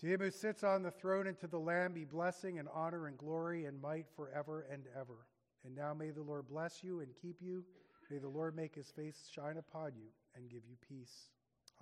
To 0.00 0.06
him 0.06 0.20
who 0.20 0.30
sits 0.30 0.62
on 0.62 0.82
the 0.82 0.90
throne 0.90 1.26
and 1.26 1.38
to 1.38 1.48
the 1.48 1.58
Lamb 1.58 1.94
be 1.94 2.04
blessing 2.04 2.58
and 2.58 2.68
honor 2.72 3.06
and 3.06 3.16
glory 3.16 3.64
and 3.64 3.80
might 3.80 4.06
forever 4.14 4.66
and 4.70 4.84
ever. 4.94 5.26
And 5.64 5.74
now 5.74 5.94
may 5.94 6.10
the 6.10 6.22
Lord 6.22 6.46
bless 6.46 6.84
you 6.84 7.00
and 7.00 7.08
keep 7.20 7.40
you. 7.40 7.64
May 8.10 8.18
the 8.18 8.28
Lord 8.28 8.54
make 8.54 8.74
his 8.74 8.90
face 8.90 9.28
shine 9.34 9.56
upon 9.56 9.92
you 9.96 10.08
and 10.36 10.48
give 10.48 10.62
you 10.68 10.76
peace. 10.86 11.30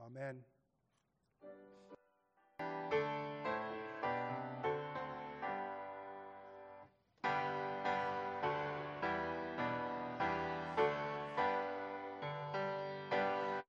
Amen. 0.01 0.37